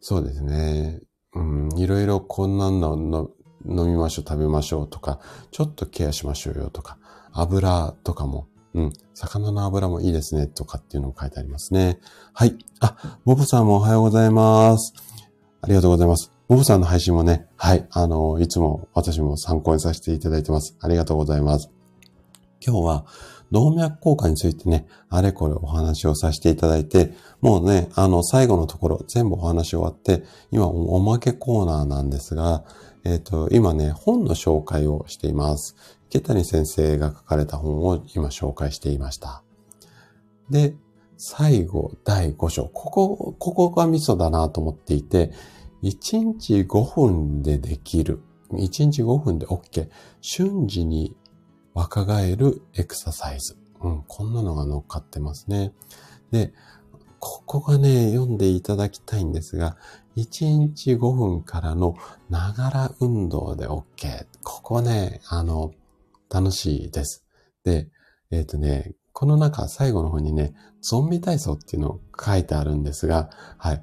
[0.00, 1.00] そうですね。
[1.34, 3.30] うん、いろいろこんなんの
[3.66, 6.98] 飲みましょう、食べましょうとか、ちょっとケアしましょうよとか、
[7.32, 11.98] 油とかも、うん、魚の油もいいですねとかっていうのも書いてありますね。
[12.32, 12.56] はい。
[12.80, 15.07] あ、ボブさんもおはようございます。
[15.68, 16.32] ありがとうございます。
[16.48, 20.74] ボブさんの配信もね、はい、あの、いつも私も参考にさせていただいてます。
[20.80, 21.70] ありがとうございます。
[22.66, 23.06] 今日は、
[23.52, 27.12] 動脈硬化についてね、あれこれお話をさせていただいて、
[27.42, 32.64] もうね、あの、最後のところ、全部お話終わって、今おまけコーナーなんですが、
[33.04, 35.76] えっ、ー、と、今ね、本の紹介をしています。
[36.08, 39.42] 池谷先生が書かれた本を今紹介していました。
[40.48, 40.74] で、
[41.18, 42.70] 最後、第5章。
[42.72, 45.32] ここ、ここがミソだなと思っていて、
[45.82, 48.20] 1日5分でできる。
[48.50, 49.88] 1日5分で OK。
[50.20, 51.16] 瞬時に
[51.74, 53.56] 若返るエクササイズ。
[53.80, 55.72] うん、こんなのが乗っかってますね。
[56.30, 56.52] で、
[57.20, 59.76] ここがね、読んでいただきたいんですが、
[60.16, 61.96] 1日5分からの
[62.28, 64.26] ながら運動で OK。
[64.42, 65.72] ここね、あの、
[66.30, 67.24] 楽しいです。
[67.64, 67.88] で、
[68.30, 73.82] えっ、ー、とね、この中、最後の方にね、ゾンビ体操っていうのを書いてあるんですが、はい。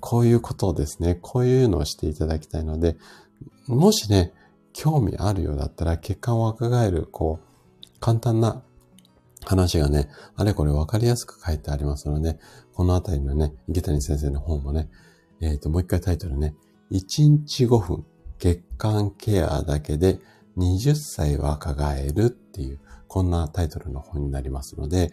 [0.00, 2.96] こういうことをですね、こういうのをしていただきたいので、
[3.66, 4.32] もしね、
[4.72, 8.62] 興味あるようだったら、血管を若返る、こう、簡単な
[9.44, 12.38] 話がね、あれこれわかりやすく書いてありますので、
[12.74, 14.90] このあたりのね、池谷先生の本もね、
[15.40, 16.54] えっ、ー、と、もう一回タイトルね、
[16.90, 18.04] 1日5分
[18.38, 20.20] 血管ケアだけで
[20.58, 25.10] 20歳若返るっていう、こんなタイトルの本になりますので、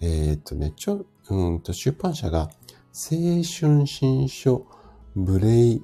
[0.00, 2.50] えっ、ー、とね、ちょ、うんと、出版社が
[2.92, 4.66] 青春新書
[5.14, 5.82] ブレイ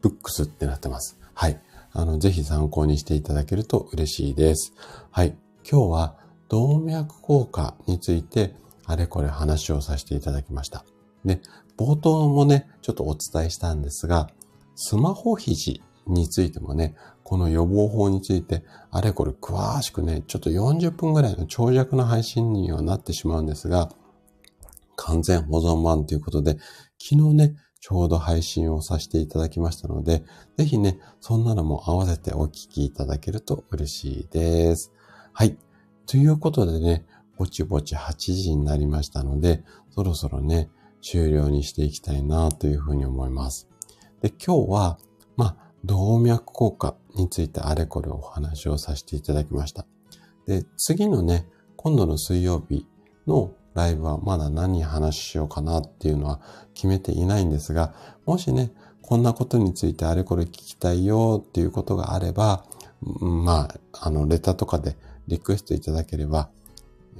[0.00, 1.18] ブックスってなってます。
[1.34, 1.60] はい。
[1.92, 4.72] あの、ぜひ参考にしていただけると嬉しいです。
[5.10, 5.36] はい。
[5.70, 6.16] 今日は
[6.48, 8.54] 動脈硬化について
[8.88, 10.84] あれこれ話をさせていただきました。
[11.24, 11.40] で、
[11.76, 14.30] 冒頭もね、ちょっとお伝えしたんですが、
[14.76, 23.90] スマホ肘についてもね、この予防法について、あれこれ詳しくね、ちょっと40分ぐらいの長尺の配信にはなってしまうんですが、
[24.98, 26.58] 完全保存版ということで、
[27.00, 30.24] 昨日ね、ちょうど配信をさせていただきましたので、
[30.56, 34.92] ぜひね、そんなのも合わせてお聞きいただけると嬉しいです。
[35.32, 35.56] はい。
[36.06, 40.68] ということでね、ぼちぼち8時になりましたので、そろそろね、
[41.00, 43.68] 終了にしていきたいなというふうに思います。
[44.20, 44.98] で、今日は、
[45.36, 49.86] まあ、動脈硬化についてあれこれお話をさせていただきました。
[50.46, 52.86] で、次のね、今度の水曜日
[53.28, 56.40] のライブはまだ何話しようかなっていうのは
[56.74, 57.94] 決めていないんですが、
[58.26, 58.72] もしね、
[59.02, 62.64] こんなことについてあれこれ聞きたいよっていうことがあれば、
[63.00, 64.96] まあ、あの、レターとかで
[65.28, 66.50] リクエストいただければ、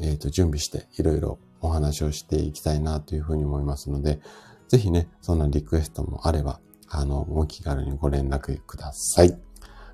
[0.00, 4.20] えっ、ー、と、準備していろいろお話をしていきたいなというふうに思いますので、
[4.66, 9.38] ぜひね、そんなリクエストもあれば、あの、お気軽にご連絡ください。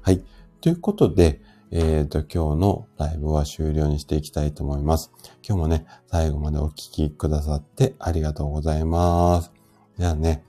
[0.00, 0.24] はい。
[0.62, 5.12] ということで、えっ、ー、と、今日のライブは終了にしていきたいと思います。
[5.46, 9.52] 今日もね、最後までお聞きくださってありがとうございます。
[9.98, 10.44] じゃあね。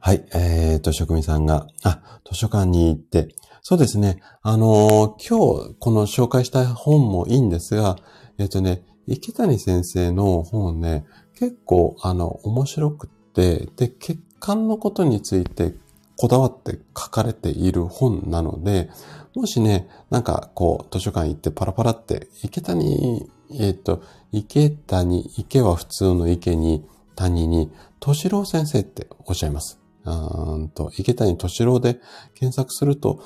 [0.00, 0.24] はい。
[0.34, 4.20] えっ、ー、と、職人さんが、あ、図書館に行って、そうですね。
[4.42, 7.96] あのー、今日この紹介した本もいいんですが、
[8.38, 15.74] えっ、ー、とね、池谷先生の本ね、結構あの、面白くって、で、血管のことについて
[16.16, 18.90] こだわって書かれている本なので、
[19.34, 26.84] もしね、なんかこう、図書館行ってパラパラって、池谷、えっ、ー、と、池谷、池は普通の池に、
[27.16, 27.70] 谷に、
[28.00, 29.80] 敏郎先生っておっしゃいます。
[30.04, 32.00] うんと、池谷敏郎で
[32.34, 33.22] 検索すると、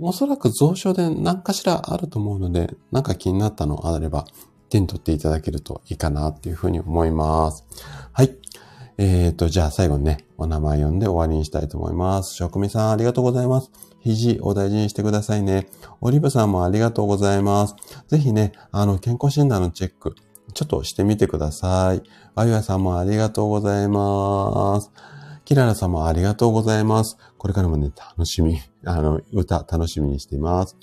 [0.00, 4.24] おそらく蔵書で何かしらあると思うので、なんか気になったのあれば、
[4.68, 7.64] 手に取っていただけるといいかなっていうふうに思います。
[8.12, 8.36] はい。
[8.98, 12.34] えっ、ー、と、じゃあ最後にね、お名前読んで終わりにしたいと思います。
[12.34, 13.70] 職味さんありがとうございます。
[14.02, 15.68] 肘お大事にしてくださいね。
[16.00, 17.76] オリブさんもありがとうございます。
[18.08, 20.14] ぜひね、あの、健康診断のチェック、
[20.54, 22.02] ちょっとしてみてください。
[22.34, 24.90] あゆやさんもありがとうございます。
[25.44, 27.16] キララさんもありがとうございます。
[27.38, 30.76] これからもね、楽しみ、あの、歌楽しみにしています。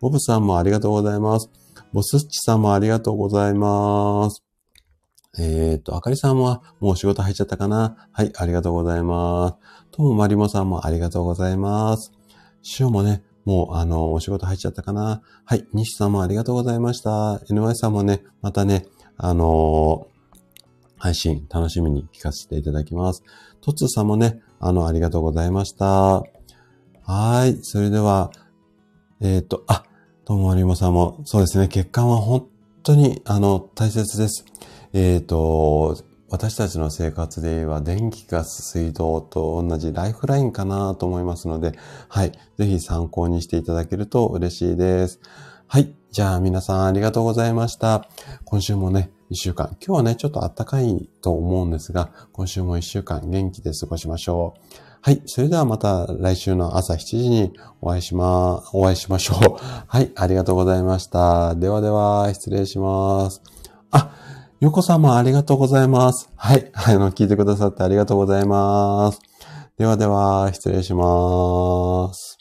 [0.00, 1.50] ボブさんもありがとうございます。
[1.92, 4.42] ボスッチさんもありがとうございます。
[5.38, 8.08] えっ、ー、と、あかりさんはもう仕事入っちゃったかな？
[8.12, 9.54] はい、ありがとうございます。
[9.92, 12.12] ともまりもさんもありがとうございます。
[12.66, 17.36] しおもね、もうあの、お仕事入っちゃったかなはい、西さんもありがとうございました。
[17.48, 18.86] NY さんもね、またね、
[19.16, 20.16] あのー
[20.98, 23.22] 配信楽しみに聞かせていただきます。
[23.60, 26.22] トツさんもね、あの、ありがとうございました。
[27.02, 27.58] はい。
[27.62, 28.30] それでは、
[29.20, 29.84] えっ、ー、と、あ、
[30.24, 32.48] ともりもさんも、そうですね、血管は本
[32.82, 34.44] 当に、あの、大切です。
[34.92, 42.32] えっ、ー、と、私たちの生活では電気、ガス、水道と同じライフラインかなと思いますので、はい。
[42.58, 45.20] ぜひ参考にしていただけると嬉しいです。
[45.68, 45.94] はい。
[46.10, 48.08] じゃあ皆さんありがとうございました。
[48.44, 49.76] 今週もね、一週間。
[49.80, 54.76] 今日はね、ちょっと暖かいと思うんですが、今週も一週間元気で過ごしましょう。
[55.02, 55.22] はい。
[55.26, 59.56] それではまた来週の朝7時にお会いしま、お会いしましょう。
[59.86, 60.10] はい。
[60.16, 61.54] ありがとうございました。
[61.54, 63.42] ではでは、失礼します。
[63.92, 64.10] あ、
[64.58, 66.30] よこさんもありがとうございます。
[66.34, 66.70] はい。
[66.72, 69.20] あの、聞いてくださってありがとうございます。
[69.76, 72.35] ではでは、失礼します。